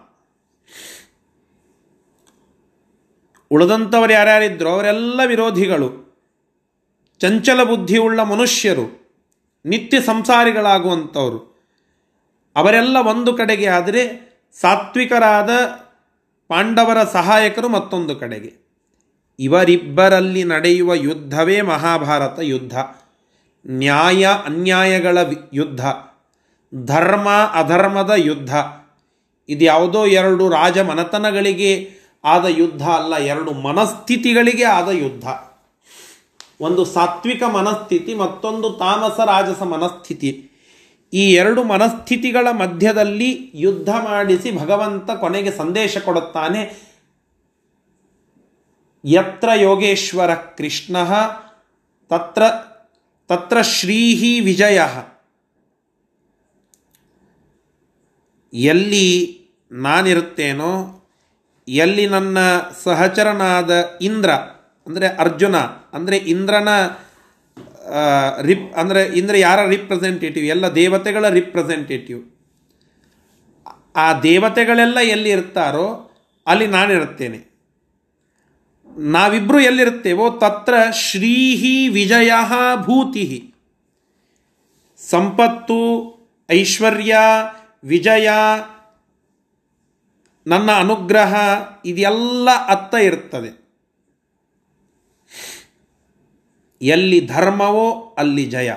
ಉಳಿದಂಥವ್ರು 3.50 4.12
ಯಾರ್ಯಾರಿದ್ರು 4.12 4.68
ಅವರೆಲ್ಲ 4.68 5.20
ವಿರೋಧಿಗಳು. 5.26 6.02
ಚಂಚಲ 7.18 7.62
ಬುದ್ಧಿಯುಳ್ಳ 7.62 8.22
ಮನುಷ್ಯರು, 8.22 9.16
ನಿತ್ಯ 9.64 10.00
ಸಂಸಾರಿಗಳಾಗುವಂಥವರು. 10.00 11.52
ಅವರೆಲ್ಲ 12.57 12.97
ಒಂದು 12.97 13.35
ಕಡೆಗೆ 13.35 13.67
ಆದರೆ 13.67 14.33
ಸಾತ್ವಿಕರಾದ 14.61 15.51
ಪಾಂಡವರ 16.49 17.05
ಸಹಾಯಕರು 17.05 17.69
ಮತ್ತೊಂದು 17.69 18.17
ಕಡೆಗೆ. 18.17 18.62
ಇವರಿಬ್ಬರಲ್ಲಿ 19.38 20.45
ನಡೆಯುವ 20.45 20.95
ಯುದ್ಧವೇ 20.95 21.61
ಮಹಾಭಾರತ 21.61 22.38
ಯುದ್ಧ. 22.43 22.79
ನ್ಯಾಯ, 23.67 24.27
ಅನ್ಯಾಯಗಳ 24.45 25.19
ಯುದ್ಧ. 25.53 25.87
ಧರ್ಮ, 26.75 27.29
ಅಧರ್ಮದ 27.31 28.12
ಯುದ್ಧ. 28.17 28.55
ಇದು 29.49 29.65
ಯಾವುದೋ 29.65 30.07
ಎರಡು 30.07 30.49
ರಾಜ 30.49 30.79
ಮನತನಗಳಿಗೆ 30.79 31.91
ಆದ 32.25 32.45
ಯುದ್ಧ 32.49 32.83
ಅಲ್ಲ, 32.83 33.17
ಎರಡು 33.17 33.53
ಮನಸ್ಥಿತಿಗಳಿಗೆ 33.53 34.65
ಆದ 34.65 34.88
ಯುದ್ಧ. 34.88 35.29
ಒಂದು 36.61 36.85
ಸಾತ್ವಿಕ 36.85 37.43
ಮನಸ್ಥಿತಿ, 37.43 38.15
ಮತ್ತೊಂದು 38.15 38.71
ತಾಮಸ 38.71 39.21
ರಾಜಸ 39.21 39.62
ಮನಸ್ಥಿತಿ. 39.62 40.52
ಈ 41.12 41.33
ಎರಡು 41.33 41.62
ಮನಸ್ಥಿತಿಗಳ 41.62 42.46
ಮಧ್ಯದಲ್ಲಿ 42.51 43.53
ಯುದ್ಧ 43.55 43.90
ಮಾಡಿಸಿ 43.90 44.51
ಭಗವಂತ 44.59 45.11
ಕೊನೆಗೆ 45.11 45.51
ಸಂದೇಶ 45.51 45.98
ಕೊಡುತ್ತಾನೆ. 45.98 46.62
ಯತ್ರ 49.05 49.48
ಯೋಗೇಶ್ವರ 49.55 50.35
ಕೃಷ್ಣ, 50.35 50.96
ತತ್ರ 52.11 52.42
ತತ್ರ 53.31 53.62
ಶ್ರೀಹಿ 53.62 54.40
ವಿಜಯ. 54.40 54.81
ಎಲ್ಲಿ 58.53 59.07
ನಾನಿರುತ್ತೇನೋ, 59.72 60.72
ಎಲ್ಲಿ 61.68 62.07
ನನ್ನ 62.07 62.38
ಸಹಚರನಾದ 62.85 63.70
ಇಂದ್ರ, 64.01 64.31
ಅಂದರೆ 64.87 65.09
ಅರ್ಜುನ, 65.09 65.57
ಅಂದರೆ 65.92 66.16
ಇಂದ್ರನ 66.16 66.68
ರಿಪ್ 68.42 68.74
ಅಂದರೆ 68.74 69.05
ಇಂದ್ರ 69.05 69.37
ಯಾರ 69.37 69.66
ರಿಪ್ರೆಸೆಂಟೇಟಿವ್ 69.66 70.46
ಎಲ್ಲ 70.46 70.68
ದೇವತೆಗಳ 70.68 71.28
ರಿಪ್ರೆಸೆಂಟೇಟಿವ್ 71.28 72.22
ಆ 73.96 74.20
ದೇವತೆಗಳೆಲ್ಲ 74.20 74.98
ಎಲ್ಲಿ 75.00 75.31
ಇರ್ತಾರೋ 75.31 76.11
ಅಲ್ಲಿ 76.46 76.66
ನಾನಿರುತ್ತೇನೆ. 76.66 77.52
ನಾವಿಬ್ಬರು 78.98 79.61
ಎಲ್ಲಿರುತ್ತೇವೋ 79.61 80.31
ತತ್ರ 80.31 80.74
ಶ್ರೀಹಿ 80.90 81.88
ವಿಜಯ 81.88 82.33
ಭೂತಿ 82.83 83.55
ಸಂಪತ್ತು, 85.11 85.81
ಐಶ್ವರ್ಯ, 86.50 87.17
ವಿಜಯ, 87.85 88.31
ನನ್ನ 90.46 90.73
ಅನುಗ್ರಹ, 90.73 91.35
ಇದೆಲ್ಲ 91.85 92.50
ಅತ್ತ 92.50 92.94
ಇರ್ತದೆ. 92.94 93.62
ಎಲ್ಲಿ 96.83 97.26
ಧರ್ಮವೋ 97.26 98.14
ಅಲ್ಲಿ 98.18 98.44
ಜಯ. 98.44 98.72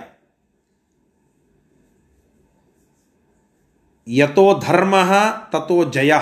ಯಥೋ 4.08 4.62
ಧರ್ಮ 4.68 4.96
ತಥೋ 5.52 5.84
ಜಯ. 5.84 6.14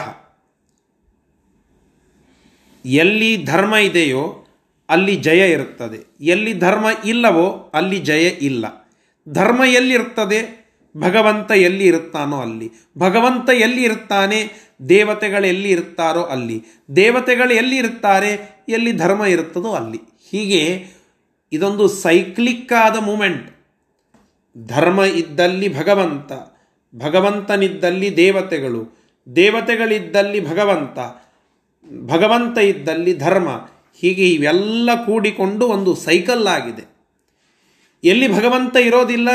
ಎಲ್ಲಿ 2.86 3.46
ಧರ್ಮ 3.46 3.76
ಇದೆಯೋ 3.76 4.48
ಅಲ್ಲಿ 4.90 5.16
ಜಯ 5.16 5.52
ಇರುತ್ತದೆ. 5.52 6.18
ಎಲ್ಲಿ 6.22 6.54
ಧರ್ಮ 6.54 6.86
ಇಲ್ಲವೋ 7.06 7.72
ಅಲ್ಲಿ 7.74 8.00
ಜಯ 8.00 8.28
ಇಲ್ಲ. 8.28 8.92
ಧರ್ಮ 9.30 9.64
ಎಲ್ಲಿರ್ತದೆ 9.64 10.64
ಭಗವಂತ 10.98 11.52
ಎಲ್ಲಿ 11.52 11.84
ಇರುತ್ತಾನೋ 11.84 12.42
ಅಲ್ಲಿ. 12.42 12.72
ಭಗವಂತ 12.98 13.50
ಎಲ್ಲಿ 13.50 13.84
ಇರ್ತಾನೆ 13.84 14.50
ದೇವತೆಗಳು 14.90 15.48
ಎಲ್ಲಿ 15.48 15.72
ಇರ್ತಾರೋ 15.72 16.24
ಅಲ್ಲಿ. 16.24 16.64
ದೇವತೆಗಳು 16.96 17.54
ಎಲ್ಲಿ 17.54 17.78
ಇರ್ತಾರೆ 17.78 18.64
ಎಲ್ಲಿ 18.70 18.92
ಧರ್ಮ 18.92 19.26
ಇರುತ್ತದೋ 19.26 19.72
ಅಲ್ಲಿ. 19.74 20.00
ಹೀಗೆ 20.32 20.93
ಇದೊಂದು 21.54 21.88
ಸೈಕ್ಲಿಕ್ 21.88 22.74
ಆದ 22.74 22.98
ಮೂಮೆಂಟ್ 22.98 23.50
ಧರ್ಮ 24.68 25.04
ಇದ್ದಲ್ಲಿ 25.04 25.78
ಭಗವಂತ, 25.80 26.32
ಭಗವಂತನಿದ್ದಲ್ಲಿ 26.96 28.18
ದೇವತೆಗಳು, 28.18 28.82
ದೇವತೆಗಳಿದ್ದಲ್ಲಿ 29.36 30.50
ಭಗವಂತ 30.50 31.00
ಭಗವಂತ 32.12 32.58
ಇದ್ದಲ್ಲಿ 32.58 33.18
ಧರ್ಮ, 33.18 33.50
ಹೀಗೆ 34.02 34.30
ಇವೆಲ್ಲ 34.30 34.90
ಕೂಡಿಕೊಂಡು 35.06 35.68
ಒಂದು 35.68 35.96
ಸೈಕಲ್ 35.96 36.48
ಆಗಿದೆ. 36.48 36.84
ಎಲ್ಲಿ 38.04 38.28
ಭಗವಂತ 38.28 38.76
ಇರೋದಿಲ್ಲ, 38.76 39.30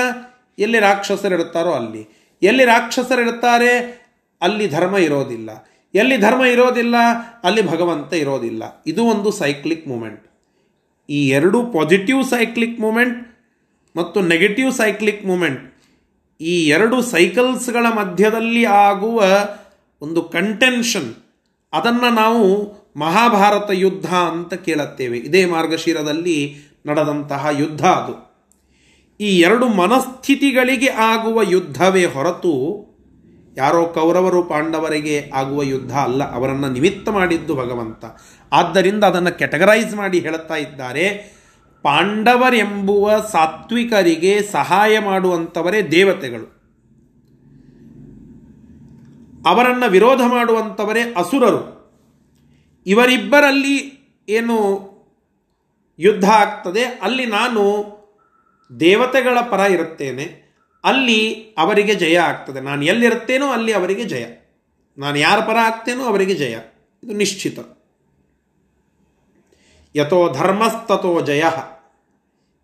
ಎಲ್ಲಿ 0.59 0.79
ರಾಕ್ಷಸರಿರುತ್ತಾರೋ 0.79 1.73
ಅಲ್ಲಿ. 1.73 2.03
ಎಲ್ಲಿ 2.43 2.65
ರಾಕ್ಷಸರಿರುತ್ತಾರೆ 2.65 3.73
ಅಲ್ಲಿ 4.41 4.69
ಧರ್ಮ 4.69 4.97
ಇರೋದಿಲ್ಲ. 4.97 5.51
ಎಲ್ಲಿ 5.95 6.17
ಧರ್ಮ 6.17 6.45
ಇರೋದಿಲ್ಲ, 6.45 6.95
ಅಲ್ಲಿ 7.45 7.63
ಭಗವಂತ 7.63 8.13
ಇರೋದಿಲ್ಲ. 8.13 8.83
ಇದು 8.87 9.05
ಒಂದು 9.05 9.31
ಸೈಕ್ಲಿಕ್ 9.31 9.89
ಮೂಮೆಂಟ್ 9.89 10.25
ಈ 11.11 11.29
ಎರಡು 11.29 11.63
ಪಾಸಿಟಿವ್ 11.63 12.25
ಸೈಕ್ಲಿಕ್ 12.25 12.81
ಮೂಮೆಂಟ್ 12.81 13.39
ಮತ್ತು 13.97 14.21
ನೆಗೆಟಿವ್ 14.21 14.73
ಸೈಕ್ಲಿಕ್ 14.73 15.27
ಮೂಮೆಂಟ್ 15.27 15.75
ಈ 16.41 16.67
ಎರಡು 16.67 17.03
ಸೈಕಲ್ಸ್ಗಳ 17.03 17.87
ಮಧ್ಯದಲ್ಲಿ 17.87 18.65
ಆಗುವ 18.65 19.25
ಒಂದು 20.01 20.23
ಕಂಟೆನ್ಷನ್ 20.23 21.15
ಅದನ್ನು 21.73 22.15
ನಾವು 22.15 22.73
ಮಹಾಭಾರತ 22.97 23.71
ಯುದ್ಧ 23.73 24.07
ಅಂತ 24.07 24.55
ಕೇಳುತ್ತೇವೆ. 24.55 25.19
ಇದೇ 25.19 25.45
ಮಾರ್ಗಶಿರದಲ್ಲಿ 25.45 26.57
ನಡೆದಂತಹ 26.87 27.49
ಯುದ್ಧ 27.59 27.87
ಅದು. 27.87 28.29
ಈ 29.21 29.39
ಎರಡು 29.39 29.69
ಮನಸ್ಥಿತಿಗಳಿಗೆ 29.69 30.89
ಆಗುವ 30.89 31.43
ಯುದ್ಧವೇ 31.43 32.05
ಹೊರತು 32.05 32.89
ಯಾರೋ 33.57 33.85
ಕೌರವರು 33.85 34.43
ಪಾಂಡವರಿಗೆ 34.43 35.31
ಆಗುವ 35.35 35.63
ಯುದ್ಧ 35.63 35.93
ಅಲ್ಲ. 35.93 36.35
ಅವರನ್ನು 36.35 36.69
ನಿಮಿತ್ತ 36.69 37.09
ಮಾಡಿದ್ದು 37.09 37.55
ಭಗವಂತ. 37.55 38.05
ಆದ್ದರಿಂದ 38.53 39.05
ಅದನ್ನು 39.05 39.39
ಕೆಟಗರೈಸ್ 39.39 39.95
ಮಾಡಿ 39.95 40.21
ಹೇಳುತ್ತಾ 40.21 40.55
ಇದ್ದಾರೆ. 40.55 41.39
ಪಾಂಡವರೆಂಬುವ 41.83 43.21
ಸಾತ್ವಿಕರಿಗೆ 43.33 44.43
ಸಹಾಯ 44.43 44.99
ಮಾಡುವಂಥವರೇ 44.99 45.83
ದೇವತೆಗಳು. 45.83 46.59
ಅವರನ್ನು 49.47 49.91
ವಿರೋಧ 49.91 50.21
ಮಾಡುವಂಥವರೇ 50.27 51.01
ಅಸುರರು. 51.01 51.79
ಇವರಿಬ್ಬರಲ್ಲಿ 52.87 53.99
ಏನು 54.29 54.89
ಯುದ್ಧ 55.99 56.25
ಆಗ್ತದೆ, 56.25 56.85
ಅಲ್ಲಿ 56.85 57.27
ನಾನು 57.27 57.63
ದೇವತೆಗಳ 58.81 59.41
ಪರ 59.41 59.59
ಇರುತ್ತೇನೆ, 59.59 60.49
ಅಲ್ಲಿ 60.85 61.35
ಅವರಿಗೆ 61.59 61.95
ಜಯ 61.95 62.19
ಆಗ್ತದೆ. 62.19 62.61
ನಾನು 62.61 62.85
ಎಲ್ಲಿರುತ್ತೇನೋ 62.85 63.47
ಅಲ್ಲಿ 63.47 63.73
ಅವರಿಗೆ 63.73 64.05
ಜಯ. 64.05 64.25
ನಾನು 64.99 65.17
ಯಾರ 65.17 65.41
ಪರ 65.41 65.57
ಆಗ್ತೇನೋ 65.57 66.05
ಅವರಿಗೆ 66.05 66.35
ಜಯ. 66.35 66.57
ಇದು 67.05 67.13
ನಿಶ್ಚಿತ. 67.13 67.59
ಯಥೋ 69.97 70.33
ಧರ್ಮಸ್ತತೋ 70.33 71.21
ಜಯ. 71.21 71.45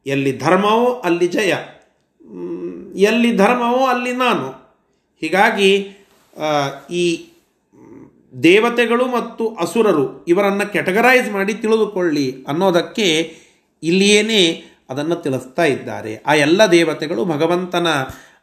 ಎಲ್ಲಿ 0.07 0.39
ಧರ್ಮವೋ 0.39 1.01
ಅಲ್ಲಿ 1.05 1.29
ಜಯ. 1.29 1.55
ಎಲ್ಲಿ 2.97 3.37
ಧರ್ಮವೋ 3.37 3.87
ಅಲ್ಲಿ 3.87 4.13
ನಾನು. 4.13 4.49
ಹೀಗಾಗಿ 5.21 5.71
ಈ 6.91 7.31
ದೇವತೆಗಳು 8.43 9.07
ಮತ್ತು 9.07 9.55
ಅಸುರರು 9.55 10.25
ಇವರನ್ನು 10.25 10.73
ಕೆಟಗರೈಸ್ 10.73 11.31
ಮಾಡಿ 11.31 11.55
ತಿಳಿದುಕೊಳ್ಳಿ 11.55 12.45
ಅನ್ನೋದಕ್ಕೆ 12.49 13.37
ಇಲ್ಲಿಯೇನೇ 13.83 14.65
ಅದನ್ನು 14.91 15.17
ತಿಳಿಸ್ತಾ 15.17 15.65
ಇದ್ದಾರೆ. 15.65 16.17
ಆ 16.17 16.35
ಎಲ್ಲ 16.35 16.67
ದೇವತೆಗಳು 16.67 17.25
ಭಗವಂತನ 17.25 17.87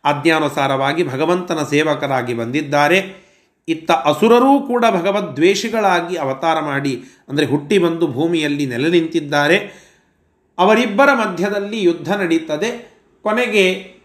ಆಜ್ಞಾನುಸಾರವಾಗಿ 0.06 1.08
ಭಗವಂತನ 1.08 1.64
ಸೇವಕರಾಗಿ 1.70 2.34
ಬಂದಿದ್ದಾರೆ. 2.34 3.31
ಇತ್ತ 3.68 3.92
ಅಸುರರೂ 3.92 4.62
ಕೂಡ 4.62 4.86
ಭಗವದ್ವೇಷಿಗಳಾಗಿ 4.92 6.18
ಅವತಾರ 6.18 6.60
ಮಾಡಿ, 6.60 7.04
ಅಂದರೆ 7.30 7.46
ಹುಟ್ಟಿ 7.46 7.78
ಬಂದು 7.78 8.08
ಭೂಮಿಯಲ್ಲಿ 8.08 8.66
ನೆಲೆ 8.66 8.90
ನಿಂತಿದ್ದಾರೆ. 8.90 9.92
ಅವರಿಬ್ಬರ 10.60 11.14
ಮಧ್ಯದಲ್ಲಿ 11.14 11.84
ಯುದ್ಧ 11.84 12.12
ನಡೀತದೆ. 12.14 12.92
ಕೊನೆಗೆ 13.24 13.96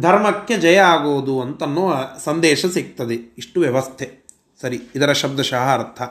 ಧರ್ಮಕ್ಕೆ 0.00 0.56
ಜಯ 0.56 0.76
ಆಗೋದು 0.76 1.40
ಅಂತನ್ನುವ 1.40 2.10
ಸಂದೇಶ 2.24 2.66
ಸಿಗ್ತದೆ. 2.66 3.14
ಇಷ್ಟು 3.14 3.60
ವ್ಯವಸ್ಥೆ. 3.60 4.26
ಸರಿ, 4.62 4.80
ಇದರ 4.94 5.12
ಶಬ್ದಶಃ 5.12 5.74
ಅರ್ಥ. 5.74 6.02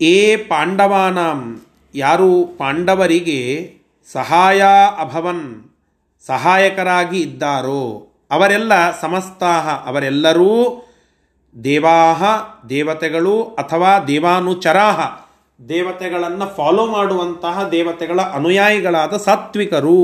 ಏ 0.00 0.36
ಪಾಂಡವಾನಾಂ, 0.36 1.60
ಯಾರು 1.94 2.44
ಪಾಂಡವರಿಗೆ 2.46 3.72
ಸಹಾಯ 4.12 4.62
ಅಭವನ್, 4.98 5.64
ಸಹಾಯಕರಾಗಿ 6.26 7.20
ಇದ್ದಾರೋ? 7.20 8.05
ಅವರೆಲ್ಲ 8.30 9.00
ಸಮಸ್ತಾಹ, 9.00 9.86
ಅವರೆಲ್ಲರೂ 9.86 10.82
ದೇವಾಹ, 11.64 12.24
ದೇವತೆಗಳು 12.68 13.42
ಅಥವಾ 13.42 13.98
ದೇವಾನುಚರಾಹ, 14.00 15.26
ದೇವತೆಗಳನ್ನು 15.68 16.54
ಫಾಲೋ 16.56 16.86
ಮಾಡುವಂತಹ 16.86 17.68
ದೇವತೆಗಳ 17.68 18.20
ಅನುಯಾಯಿಗಳಾದ 18.20 19.16
ಸಾತ್ವಿಕರು. 19.16 20.00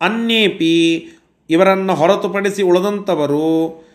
ಅನ್ಯೇಪಿ 0.00 0.74
ಇವರನ್ನು 1.50 1.94
ಹೊರತುಪಡಿಸಿ 1.94 2.62
ಉಳಿದಂಥವರು 2.62 3.86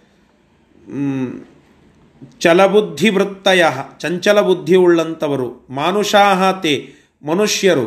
ಚಲಬುದ್ಧಿವೃತ್ತಯ 2.40 3.66
ಚಂಚಲ 4.00 4.42
ಬುದ್ಧಿ 4.42 4.76
ಉಳ್ಳಂಥವರು 4.76 5.68
ಮಾನುಷಾಹ 5.70 6.52
ತೇ 6.52 6.94
ಮನುಷ್ಯರು, 7.26 7.86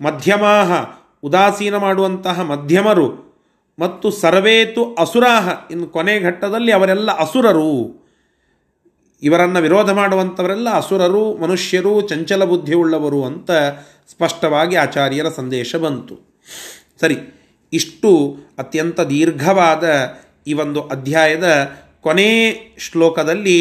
ಮಧ್ಯಮಾಹ, 0.00 0.86
ಉದಾಸೀನ 1.22 1.76
ಮಾಡುವಂತಹ 1.76 2.40
ಮಧ್ಯಮರು 2.40 3.25
ಮತ್ತು 3.78 4.10
ಸರ್ವೇತು 4.10 4.82
ಅಸುರಾಹ 4.94 5.48
ಇನ್ನು 5.70 5.86
ಕೊನೆ 5.86 6.20
ಘಟ್ಟದಲ್ಲಿ 6.20 6.72
ಅವರೆಲ್ಲ 6.72 7.10
ಅಸುರರು. 7.18 7.72
ಇವರನ್ನು 9.22 9.60
ವಿರೋಧ 9.60 9.90
ಮಾಡುವಂಥವರೆಲ್ಲ 9.90 10.68
ಅಸುರರು, 10.70 11.36
ಮನುಷ್ಯರು, 11.36 12.00
ಚಂಚಲ 12.00 12.44
ಬುದ್ಧಿ 12.44 12.74
ಉಳ್ಳವರು 12.74 13.24
ಅಂತ 13.24 13.50
ಸ್ಪಷ್ಟವಾಗಿ 14.08 14.76
ಆಚಾರ್ಯರ 14.76 15.28
ಸಂದೇಶ 15.28 15.76
ಬಂತು. 15.76 16.14
ಸರಿ, 17.00 17.16
ಇಷ್ಟು 17.72 18.10
ಅತ್ಯಂತ 18.58 19.00
ದೀರ್ಘವಾದ 19.00 19.84
ಈ 20.46 20.52
ಒಂದು 20.52 20.80
ಅಧ್ಯಾಯದ 20.88 21.48
ಕೊನೆ 22.00 22.28
ಶ್ಲೋಕದಲ್ಲಿ 22.78 23.58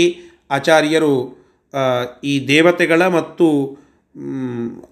ಆಚಾರ್ಯರು 0.51 1.13
ಈ 2.23 2.47
ದೇವತೆಗಳ 2.47 3.07
ಮತ್ತು 3.07 3.47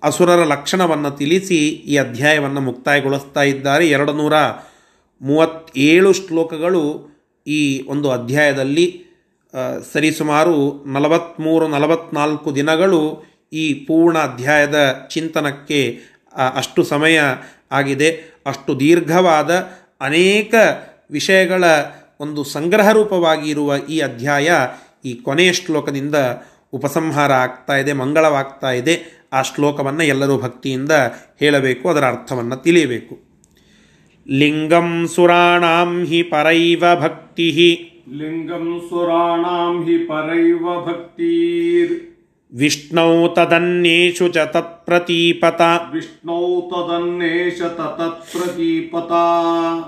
ಅಸುರರ 0.03 0.43
ಲಕ್ಷಣವನ್ನು 0.43 1.11
ತಿಳಿಸಿ 1.11 1.59
ಈ 1.91 1.97
ಅಧ್ಯಾಯವನ್ನು 1.97 2.61
ಮುಕ್ತಾಯಗೊಳಿಸ್ತಾ 2.61 3.43
ಇದ್ದಾರೆ. 3.43 3.87
ಎರಡು 3.87 4.13
ನೂರ 4.13 4.33
ಮೂವತ್ತೇಳು 5.23 6.13
ಶ್ಲೋಕಗಳು 6.13 6.83
ಈ 7.47 7.85
ಒಂದು 7.87 8.11
ಅಧ್ಯಾಯದಲ್ಲಿ 8.11 8.87
ಸರಿಸುಮಾರು 9.93 10.85
ನಲವತ್ತ್ಮೂರು 10.85 11.67
ನಲವತ್ನಾಲ್ಕು 11.67 12.55
ದಿನಗಳು 12.55 13.01
ಈ 13.53 13.73
ಪೂರ್ಣ 13.73 14.17
ಅಧ್ಯಾಯದ 14.17 15.07
ಚಿಂತನಕ್ಕೆ 15.09 15.99
ಅಷ್ಟು 16.55 16.83
ಸಮಯ 16.83 17.21
ಆಗಿದೆ. 17.71 18.09
ಅಷ್ಟು 18.45 18.79
ದೀರ್ಘವಾದ 18.79 19.51
ಅನೇಕ 20.01 20.53
ವಿಷಯಗಳ 21.11 21.63
ಒಂದು 22.19 22.43
ಸಂಗ್ರಹ 22.43 22.91
ರೂಪವಾಗಿ 22.91 23.49
ಇರುವ 23.49 23.75
ಈ 23.89 23.99
ಅಧ್ಯಾಯ 23.99 24.51
ಈ 25.05 25.13
ಕೊನೆಯ 25.13 25.53
ಶ್ಲೋಕದಿಂದ 25.53 26.15
ಉಪಸಂಹಾರ 26.73 27.31
ಆಗ್ತಾ 27.31 27.77
ಇದೆ, 27.77 27.93
ಮಂಗಳವಾಗ್ತಾ 27.93 28.71
ಇದೆ. 28.71 28.95
ಆ 29.33 29.41
ಶ್ಲೋಕವನ್ನು 29.41 30.03
ಎಲ್ಲರೂ 30.03 30.37
ಭಕ್ತಿಯಿಂದ 30.37 30.91
ಹೇಳಬೇಕು, 31.39 31.89
ಅದರ 31.89 32.05
ಅರ್ಥವನ್ನು 32.05 32.55
ತಿಳಿಯಬೇಕು. 32.55 33.32
लिङ्गं 34.29 35.05
सुराणां 35.05 36.05
हि 36.05 36.21
परैव 36.21 36.95
भक्तिः। 36.95 37.55
लिङ्गं 38.17 38.79
सुराणां 38.79 39.83
हि 39.83 39.97
परैव 39.97 40.85
भक्ति। 40.87 42.12
ವಿಷ್ಣೌ 42.53 43.11
ತದನ್ಯೇಷು 43.27 44.25
ಚ 44.27 44.39
ತತ್ಪ್ರತೀಪತ 44.53 45.61
ವಿಷ್ಣೌ 45.93 46.43
ತದನ್ನೇಶ 46.71 47.61
ತತ್ಪ್ರತೀಪತ 47.77 49.11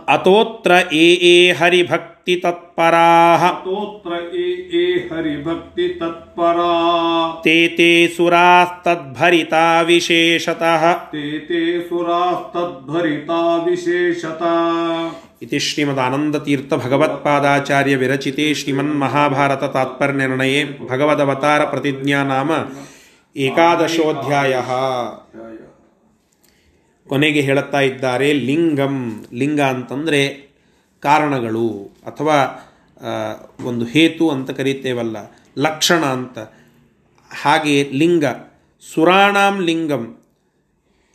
ಅತೋತ್ರ 0.10 0.72
ಏ 0.98 1.06
ಏ 1.26 1.36
ಹರಿಭಕ್ತಿ 1.52 2.36
ತತ್ಪರಾಹ 2.36 3.44
ತೋತ್ರ 3.66 4.12
ಏ 4.38 4.48
ಏ 4.74 4.86
ಹರಿಭಕ್ತಿ 5.10 5.88
ತತ್ಪರಾ 6.00 6.72
ತೇ 7.44 7.58
ತೇ 7.78 7.92
ಸುರಾಸ್ತದ್ಭರಿತಾ 8.18 9.64
ವಿಶೇಷತಃ 9.84 10.86
ತೇ 11.12 11.26
ತೇ 11.48 11.64
ಸುರಾಸ್ತದ್ಭರಿತಾ 11.90 13.42
ವಿಶೇಷತ 13.66 14.44
इति 15.45 15.61
श्रीमदानन्दतीर्थभगवत्पादाचार्यविरचिते 15.61 18.55
श्रीमन्महाभारततात्पर्यनिर्णये 18.55 20.65
भगवदवतारप्रतिज्ञा 20.91 22.25
नाम 22.25 22.51
ಏಕಾದಶೋಧ್ಯಾಯ 23.37 24.55
ಕೊನೆಗೆ 27.09 27.41
ಹೇಳುತ್ತಾ 27.41 27.81
ಇದ್ದಾರೆ 27.81 28.33
ಲಿಂಗಂ 28.49 29.27
ಲಿಂಗ 29.33 29.61
ಅಂತಂದರೆ 29.61 30.51
ಕಾರಣಗಳು 31.03 31.97
ಅಥವಾ 32.07 32.69
ಒಂದು 33.65 33.85
ಹೇತು 33.85 34.31
ಅಂತ 34.31 34.51
ಕರೀತೇವಲ್ಲ 34.51 35.17
ಲಕ್ಷಣ 35.59 36.05
ಅಂತ 36.17 36.39
ಹಾಗೆ 37.31 37.91
ಲಿಂಗ 37.93 38.25
ಸುರಾಣಾಂ 38.83 39.61
ಲಿಂಗಂ 39.61 40.19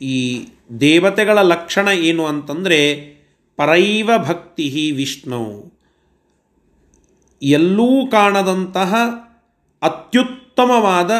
ಈ 0.00 0.46
ದೇವತೆಗಳ 0.80 1.38
ಲಕ್ಷಣ 1.44 1.88
ಏನು 2.08 2.26
ಅಂತಂದರೆ 2.26 3.16
ಪರೈವ 3.55 4.09
ಭಕ್ತಿ 4.17 4.91
ವಿಷ್ಣು. 4.91 5.73
ಎಲ್ಲೂ 7.41 8.07
ಕಾಣದಂತಹ 8.11 8.95
ಅತ್ಯುತ್ತಮವಾದ 9.81 11.11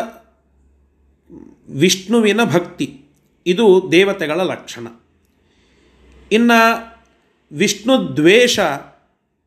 ವಿಷ್ಣುವಿನ 1.70 2.44
ಭಕ್ತಿ. 2.44 3.06
ಇದು 3.46 3.90
ದೇವತೆಗಳ 3.92 4.42
ಲಕ್ಷಣ. 4.42 4.88
ಇನ್ನು 6.32 7.00
ವಿಷ್ಣು 7.52 8.16
ದ್ವೇಷ 8.16 8.60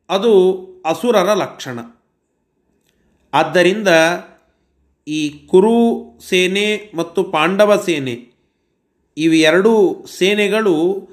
ಅದು 0.09 0.61
ಅಸುರರ 0.85 1.33
ಲಕ್ಷಣ. 1.33 1.79
ಆದ್ದರಿಂದ 3.33 3.87
ಈ 5.07 5.29
ಕುರು 5.29 6.03
ಸೇನೆ 6.29 6.91
ಮತ್ತು 6.95 7.23
ಪಾಂಡವ 7.23 7.83
ಸೇನೆ 7.85 8.35
ಇವೆರಡೂ 9.17 10.05
ಸೇನೆಗಳು 10.17 11.07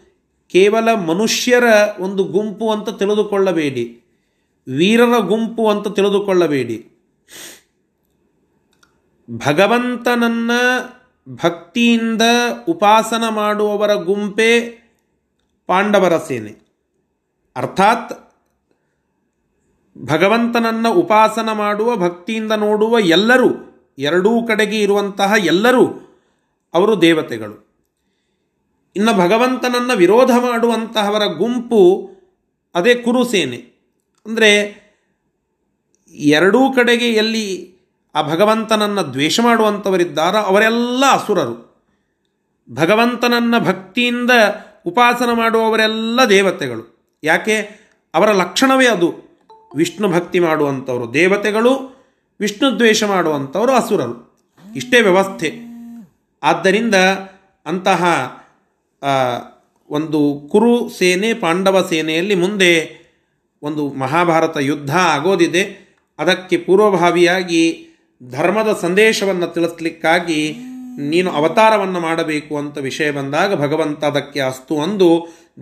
ಕೇವಲ 0.52 0.94
ಮನುಷ್ಯರ 0.94 1.64
ಒಂದು 1.98 2.24
ಗುಂಪು 2.24 2.72
ಅಂತ 2.72 2.88
ತಿಳಿದುಕೊಳ್ಳಬೇಡಿ. 2.88 4.02
ವೀರರ 4.68 5.18
ಗುಂಪು 5.18 5.70
ಅಂತ 5.70 5.88
ತಿಳಿದುಕೊಳ್ಳಬೇಡಿ. 5.88 6.88
ಭಗವಂತನನ್ನ 9.30 10.50
ಭಕ್ತಿಯಿಂದ 11.28 12.22
ಉಪಾಸನ 12.68 13.28
ಮಾಡುವವರ 13.28 13.94
ಗುಂಪೇ 13.94 14.78
ಪಾಂಡವರ 15.66 16.18
ಸೇನೆ. 16.18 16.62
ಅರ್ಥಾತ್ 17.56 18.34
ಭಗವಂತನನ್ನು 19.98 20.92
ಉಪಾಸನ 20.92 21.52
ಮಾಡುವ, 21.52 21.96
ಭಕ್ತಿಯಿಂದ 21.96 22.52
ನೋಡುವ 22.52 22.98
ಎಲ್ಲರೂ, 22.98 23.48
ಎರಡೂ 23.98 24.46
ಕಡೆಗೆ 24.46 24.80
ಇರುವಂತಹ 24.80 25.32
ಎಲ್ಲರೂ 25.38 25.86
ಅವರು 26.74 27.00
ದೇವತೆಗಳು. 27.00 27.71
ಇನ್ನು 28.96 29.14
ಭಗವಂತನನ್ನು 29.14 29.96
ವಿರೋಧ 29.96 30.30
ಮಾಡುವಂತಹವರ 30.30 31.26
ಗುಂಪು 31.26 32.10
ಅದೇ 32.74 32.94
ಕುರುಸೇನೆ. 32.94 33.56
ಅಂದರೆ 34.26 34.82
ಎರಡೂ 36.10 36.72
ಕಡೆಗೆ 36.72 37.12
ಎಲ್ಲಿ 37.12 37.74
ಆ 38.14 38.22
ಭಗವಂತನನ್ನು 38.22 39.12
ದ್ವೇಷ 39.12 39.40
ಮಾಡುವಂಥವರಿದ್ದಾರೋ 39.40 40.38
ಅವರೆಲ್ಲ 40.38 41.04
ಅಸುರರು. 41.12 41.84
ಭಗವಂತನನ್ನು 42.70 43.60
ಭಕ್ತಿಯಿಂದ 43.60 44.30
ಉಪಾಸನ 44.86 45.32
ಮಾಡುವವರೆಲ್ಲ 45.32 46.20
ದೇವತೆಗಳು. 46.28 47.16
ಯಾಕೆ? 47.24 47.56
ಅವರ 48.14 48.30
ಲಕ್ಷಣವೇ 48.30 48.86
ಅದು. 48.86 49.32
ವಿಷ್ಣು 49.76 50.08
ಭಕ್ತಿ 50.08 50.40
ಮಾಡುವಂಥವರು 50.40 51.14
ದೇವತೆಗಳು, 51.14 51.96
ವಿಷ್ಣು 52.40 52.76
ದ್ವೇಷ 52.76 53.04
ಮಾಡುವಂಥವರು 53.04 53.72
ಅಸುರರು. 53.72 54.46
ಇಷ್ಟೇ 54.76 55.00
ವ್ಯವಸ್ಥೆ. 55.00 55.58
ಆದ್ದರಿಂದ 56.42 56.94
ಅಂತಹ 57.66 58.04
ಒಂದು 59.88 60.48
ಕುರು 60.52 60.88
ಸೇನೆ, 60.88 61.34
ಪಾಂಡವ 61.34 61.86
ಸೇನೆಯಲ್ಲಿ 61.90 62.34
ಮುಂದೆ 62.34 63.02
ಒಂದು 63.62 63.92
ಮಹಾಭಾರತ 63.92 64.56
ಯುದ್ಧ 64.60 64.96
ಆಗೋದಿದೆ. 64.96 65.62
ಅದಕ್ಕೆ 66.18 66.56
ಪೂರ್ವಭಾವಿಯಾಗಿ 66.56 67.88
ಧರ್ಮದ 68.30 68.78
ಸಂದೇಶವನ್ನು 68.82 69.46
ತಿಳಿಸ್ಲಿಕ್ಕಾಗಿ 69.46 70.54
ನೀನು 70.98 71.30
ಅವತಾರವನ್ನು 71.30 72.00
ಮಾಡಬೇಕು 72.00 72.58
ಅಂತ 72.58 72.78
ವಿಷಯ 72.78 73.10
ಬಂದಾಗ 73.10 73.54
ಭಗವಂತ 73.54 74.04
ಅದಕ್ಕೆ 74.04 74.40
ಅಸ್ತು 74.40 74.80
ಅಂದು 74.80 75.08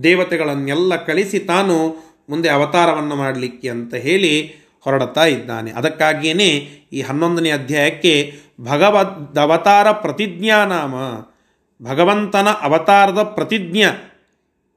ದೇವತೆಗಳನ್ನೆಲ್ಲ 0.02 0.96
ಕಳಿಸಿ 0.96 1.38
ತಾನು 1.38 1.76
ಮುಂದೆ 2.28 2.48
ಅವತಾರವನ್ನು 2.48 3.16
ಮಾಡಲಿಕ್ಕೆ 3.16 3.68
ಅಂತ 3.68 3.94
ಹೇಳಿ 3.94 4.32
ಹೊರಡುತ್ತಾ 4.80 5.24
ಇದ್ದಾನೆ. 5.24 5.70
ಅದಕ್ಕಾಗಿಯೇ 5.70 6.50
ಈ 6.92 7.00
ಹನ್ನೊಂದನೇ 7.00 7.50
ಅಧ್ಯಾಯಕ್ಕೆ 7.50 8.32
ಭಗವದ್ 8.60 9.38
ಅವತಾರ 9.38 9.90
ಪ್ರತಿಜ್ಞಾನಾಮ 9.90 10.94
ಭಗವಂತನ 11.82 12.48
ಅವತಾರದ 12.60 13.22
ಪ್ರತಿಜ್ಞ 13.22 13.78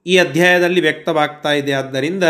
ಈ 0.05 0.17
ಅಧ್ಯಾಯದಲ್ಲಿ 0.17 0.81
ವ್ಯಕ್ತವಾಗ್ತಾ 0.81 1.51
ಇದೆ. 1.51 1.71
ಆದ್ದರಿಂದ 1.71 2.23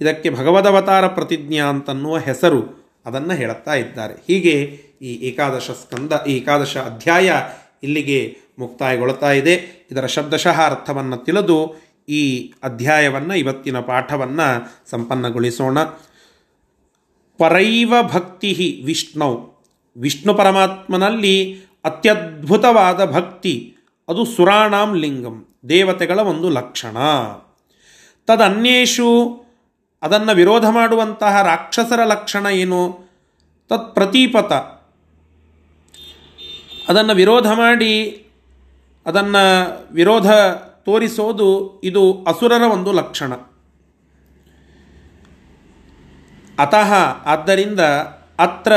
ಇದಕ್ಕೆ 0.00 0.30
ಭಗವದವತಾರ 0.30 1.06
ಪ್ರತಿಜ್ಞಾ 1.06 1.64
ಅಂತನ್ನುವ 1.64 2.18
ಹೆಸರು 2.18 2.86
ಅದನ್ನು 3.06 3.34
ಹೇಳುತ್ತಾ 3.34 3.74
ಇದ್ದಾರೆ. 3.74 4.14
ಹೀಗೆ 4.14 4.80
ಈ 5.02 5.14
ಏಕಾದಶ 5.14 5.70
ಸ್ಕಂದ, 5.70 6.12
ಈ 6.26 6.36
ಏಕಾದಶ 6.36 6.76
ಅಧ್ಯಾಯ 6.76 7.32
ಇಲ್ಲಿಗೆ 7.82 8.36
ಮುಕ್ತಾಯಗೊಳ್ತಾ 8.58 9.32
ಇದೆ. 9.32 9.86
ಇದರ 9.92 10.06
ಶಬ್ದಶಃ 10.06 10.60
ಅರ್ಥವನ್ನು 10.60 11.16
ತಿಳಿದು 11.16 11.76
ಈ 12.08 12.52
ಅಧ್ಯಾಯವನ್ನು, 12.62 13.34
ಇವತ್ತಿನ 13.34 13.80
ಪಾಠವನ್ನು 13.80 14.72
ಸಂಪನ್ನಗೊಳಿಸೋಣ. 14.90 15.80
ಪರೈವ 17.38 17.94
ಭಕ್ತಿ 18.02 18.82
ವಿಷ್ಣು. 18.84 19.56
ವಿಷ್ಣು 19.96 20.34
ಪರಮಾತ್ಮನಲ್ಲಿ 20.34 21.60
ಅತ್ಯದ್ಭುತವಾದ 21.84 23.04
ಭಕ್ತಿ. 23.04 23.75
ಅದು 24.08 24.24
ಸುರಾಣಾಂ 24.24 24.96
ಲಿಂಗಂ, 24.96 25.46
ದೇವತೆಗಳ 25.68 26.18
ಒಂದು 26.20 26.50
ಲಕ್ಷಣ. 26.50 26.96
ತದನ್ಯೇಷು 28.26 29.44
ಅದನ್ನು 30.02 30.34
ವಿರೋಧ 30.34 30.66
ಮಾಡುವಂತಹ 30.68 31.42
ರಾಕ್ಷಸರ 31.42 32.04
ಲಕ್ಷಣ 32.04 32.46
ಏನು? 32.46 32.98
ತತ್ 33.68 33.94
ಪ್ರತೀಪತ 33.94 34.52
ಅದನ್ನು 36.88 37.14
ವಿರೋಧ 37.14 37.46
ಮಾಡಿ, 37.46 38.26
ಅದನ್ನು 39.06 39.44
ವಿರೋಧ 39.92 40.30
ತೋರಿಸೋದು 40.84 41.80
ಇದು 41.84 42.24
ಅಸುರರ 42.24 42.62
ಒಂದು 42.62 42.92
ಲಕ್ಷಣ. 42.92 43.34
ಅತಃ 46.58 46.92
ಆದ್ದರಿಂದ 47.24 47.80
ಅತ್ರ 48.38 48.72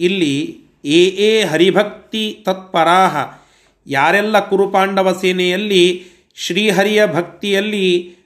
ಇಲ್ಲಿ 0.00 0.60
ಏ 0.84 1.04
ಎ 1.04 1.44
ಹರಿಭಕ್ತಿ 1.44 2.42
ತತ್ಪರಾಹ 2.46 3.41
ಯಾರೆಲ್ಲ 3.86 4.48
ಕುರುಪಾಂಡವ 4.48 5.18
ಸೇನೆಯಲ್ಲಿ, 5.20 6.04
ಶ್ರೀಹರಿಯ 6.34 7.06
ಭಕ್ತಿಯಲ್ಲಿ 7.06 8.16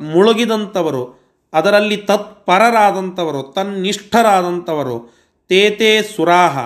ಮುಳುಗಿದಂಥವರು, 0.00 1.26
ಅದರಲ್ಲಿ 1.52 1.96
ತತ್ಪರರಾದಂಥವರು, 1.96 3.42
ತನ್ನಿಷ್ಠರಾದಂಥವರು 3.42 5.16
ತೇತೇ 5.48 6.02
ಸುರಾಹ, 6.02 6.58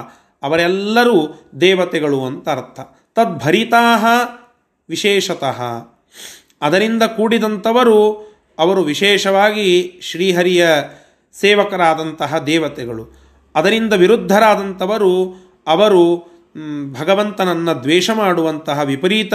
ಅವರೆಲ್ಲರೂ 0.42 1.50
ದೇವತೆಗಳು 1.60 2.24
ಅಂತ 2.24 2.48
ಅರ್ಥ. 2.48 2.80
ತದ್ಭರಿತಾಹ 3.14 4.04
ವಿಶೇಷತಃ. 4.88 5.62
ಅದರಿಂದ 6.62 7.02
ಕೂಡಿದಂಥವರು, 7.02 8.30
ಅವರು 8.58 8.82
ವಿಶೇಷವಾಗಿ 8.82 9.98
ಶ್ರೀಹರಿಯ 10.02 10.68
ಸೇವಕರಾದಂತಹ 11.32 12.38
ದೇವತೆಗಳು. 12.38 13.16
ಅದರಿಂದ 13.54 13.92
ವಿರುದ್ಧರಾದಂಥವರು, 13.92 15.36
ಅವರು 15.66 16.29
ಭಗವಂತನನ್ನು 16.92 17.82
ದ್ವೇಷ 17.82 18.10
ಮಾಡುವಂತಹ 18.10 18.80
ವಿಪರೀತ 18.80 19.34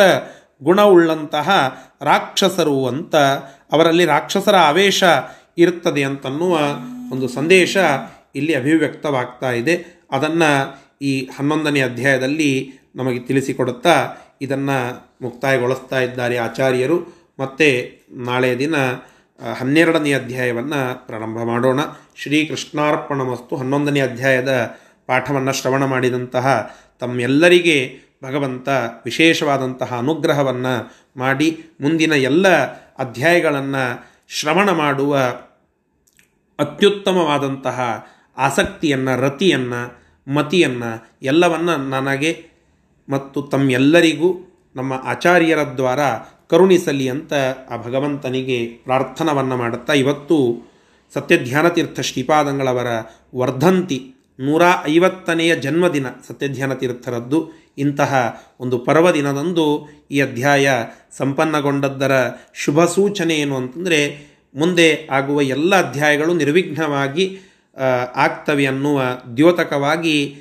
ಗುಣವುಳ್ಳಂತಹ 0.63 1.78
ರಾಕ್ಷಸರು 2.01 2.88
ಅಂತ 2.88 3.16
ಅವರಲ್ಲಿ 3.72 4.05
ರಾಕ್ಷಸರ 4.05 4.55
ಆವೇಶ 4.55 5.03
ಇರುತ್ತದೆ 5.57 6.03
ಅಂತನ್ನುವ 6.03 6.59
ಒಂದು 7.11 7.28
ಸಂದೇಶ 7.28 7.78
ಇಲ್ಲಿ 8.36 8.53
ಅಭಿವ್ಯಕ್ತವಾಗ್ತಾ 8.53 9.51
ಇದೆ. 9.51 10.03
ಅದನ್ನು 10.11 10.82
ಈ 11.01 11.30
ಹನ್ನೊಂದನೇ 11.38 11.82
ಅಧ್ಯಾಯದಲ್ಲಿ 11.82 12.72
ನಮಗೆ 12.95 13.20
ತಿಳಿಸಿಕೊಡುತ್ತಾ 13.20 14.16
ಇದನ್ನು 14.41 15.07
ಮುಕ್ತಾಯಗೊಳಿಸ್ತಾ 15.22 15.99
ಇದ್ದಾರೆ 15.99 16.38
ಆಚಾರ್ಯರು. 16.38 17.26
ಮತ್ತು 17.39 17.99
ನಾಳೆಯ 18.24 18.57
ದಿನ 18.57 18.76
ಹನ್ನೆರಡನೇ 19.59 20.13
ಅಧ್ಯಾಯವನ್ನು 20.13 21.07
ಪ್ರಾರಂಭ 21.07 21.38
ಮಾಡೋಣ. 21.43 21.80
ಶ್ರೀಕೃಷ್ಣಾರ್ಪಣ 22.16 23.22
ಮಸ್ತು 23.22 23.55
ಹನ್ನೊಂದನೇ 23.55 24.01
ಅಧ್ಯಾಯದ 24.01 24.76
ಪಾಠವನ್ನು 25.07 25.53
ಶ್ರವಣ 25.53 25.86
ಮಾಡಿದಂತಹ 25.86 26.76
ತಮ್ಮೆಲ್ಲರಿಗೆ 27.00 27.98
ಭಗವಂತ 28.24 28.70
ವಿಶೇಷವಾದಂತಹ 29.06 29.98
ಅನುಗ್ರಹವನ್ನು 29.98 30.96
ಮಾಡಿ 31.18 31.64
ಮುಂದಿನ 31.82 32.12
ಎಲ್ಲ 32.12 32.48
ಅಧ್ಯಾಯಗಳನ್ನು 32.98 34.06
ಶ್ರವಣ 34.28 34.72
ಮಾಡುವ 34.72 35.18
ಅತ್ಯುತ್ತಮವಾದಂತಹ 36.60 38.08
ಆಸಕ್ತಿಯನ್ನು, 38.38 39.22
ರತಿಯನ್ನು, 39.22 40.06
ಮತಿಯನ್ನು 40.34 41.08
ಎಲ್ಲವನ್ನು 41.22 41.78
ನನಗೆ 41.89 42.46
ಮತ್ತು 43.10 43.41
ತಮ್ಮೆಲ್ಲರಿಗೂ 43.41 44.62
ನಮ್ಮ 44.76 44.93
ಆಚಾರ್ಯರ 44.93 45.58
ದ್ವಾರ 45.58 46.00
ಕರುಣಿಸಲಿ 46.48 47.10
ಅಂತ 47.10 47.34
ಆ 47.70 47.78
ಭಗವಂತನಿಗೆ 47.78 48.68
ಪ್ರಾರ್ಥನವನ್ನು 48.68 49.58
ಮಾಡುತ್ತಾ 49.58 49.93
ಇವತ್ತು 49.93 50.38
ಸತ್ಯಧ್ಯಾನತೀರ್ಥ 51.14 52.00
ಶ್ರೀಪಾದಂಗಳವರ 52.00 52.88
ವರ್ಧಂತಿ 53.36 54.14
ನೂರ 54.39 54.61
ಐವತ್ತನೆಯ 54.89 55.55
ಜನ್ಮದಿನ 55.55 56.05
ಸತ್ಯಧ್ಯಾನ 56.27 56.73
ತೀರ್ಥರದ್ದು. 56.73 57.51
ಇಂತಹ 57.77 58.41
ಒಂದು 58.59 58.77
ಪರ್ವದಿನದಂದು 58.79 59.89
ಈ 60.11 60.21
ಅಧ್ಯಾಯ 60.21 60.69
ಸಂಪನ್ನಗೊಂಡದ್ದರ 61.17 62.11
ಶುಭ 62.53 62.86
ಸೂಚನೆ 62.86 63.36
ಏನು 63.36 63.57
ಅಂತಂದರೆ, 63.57 64.36
ಮುಂದೆ 64.55 65.07
ಆಗುವ 65.11 65.41
ಎಲ್ಲ 65.41 65.89
ಅಧ್ಯಾಯಗಳು 65.89 66.33
ನಿರ್ವಿಘ್ನವಾಗಿ 66.33 67.39
ಆಗ್ತವೆ 68.15 68.65
ಅನ್ನುವ 68.65 69.01
ದ್ಯೋತಕವಾಗಿ 69.38 70.36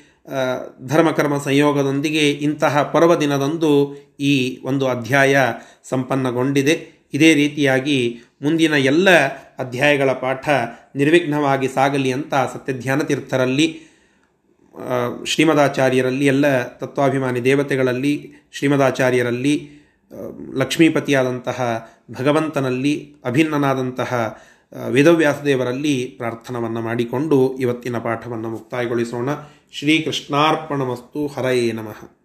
ಧರ್ಮಕರ್ಮ 0.87 1.39
ಸಂಯೋಗದೊಂದಿಗೆ 1.39 2.31
ಇಂತಹ 2.31 2.83
ಪರ್ವದಿನದಂದು 2.83 3.95
ಈ 4.21 4.59
ಒಂದು 4.65 4.89
ಅಧ್ಯಾಯ 4.89 5.37
ಸಂಪನ್ನಗೊಂಡಿದೆ. 5.89 6.95
ಇದೇ 7.15 7.35
ರೀತಿಯಾಗಿ 7.35 8.21
ಮುಂದಿನ 8.43 8.73
ಎಲ್ಲ 8.73 9.09
ಅಧ್ಯಾಯಗಳ 9.59 10.13
ಪಾಠ 10.13 10.49
ನಿರ್ವಿಘ್ನವಾಗಿ 10.97 11.69
ಸಾಗಲಿ 11.69 12.13
ಅಂತ 12.13 12.35
ಸತ್ಯಧ್ಯಾನ 12.35 13.01
ತೀರ್ಥರಲ್ಲಿ 13.01 13.81
ಶ್ರೀಮದಾಚಾರ್ಯರಲ್ಲಿ, 15.27 16.27
ಎಲ್ಲ 16.27 16.63
ತತ್ವಾಭಿಮಾನಿ 16.63 17.45
ದೇವತೆಗಳಲ್ಲಿ, 17.45 18.33
ಶ್ರೀಮದಾಚಾರ್ಯರಲ್ಲಿ 18.53 19.71
ಲಕ್ಷ್ಮೀಪತಿಯಾದಂತಹ 20.55 21.89
ಭಗವಂತನಲ್ಲಿ, 22.11 23.17
ಅಭಿನ್ನನಾದಂತಹ 23.25 24.39
ವೇದವ್ಯಾಸದೇವರಲ್ಲಿ 24.89 26.15
ಪ್ರಾರ್ಥನವನ್ನು 26.17 26.81
ಮಾಡಿಕೊಂಡು 26.81 27.57
ಇವತ್ತಿನ 27.57 27.99
ಪಾಠವನ್ನು 27.99 28.51
ಮುಕ್ತಾಯಗೊಳಿಸೋಣ. 28.51 29.29
ಶ್ರೀಕೃಷ್ಣಾರ್ಪಣಮಸ್ತು. 29.73 31.27
ಹರಯೇ 31.27 31.73
ನಮಃ. 31.73 32.17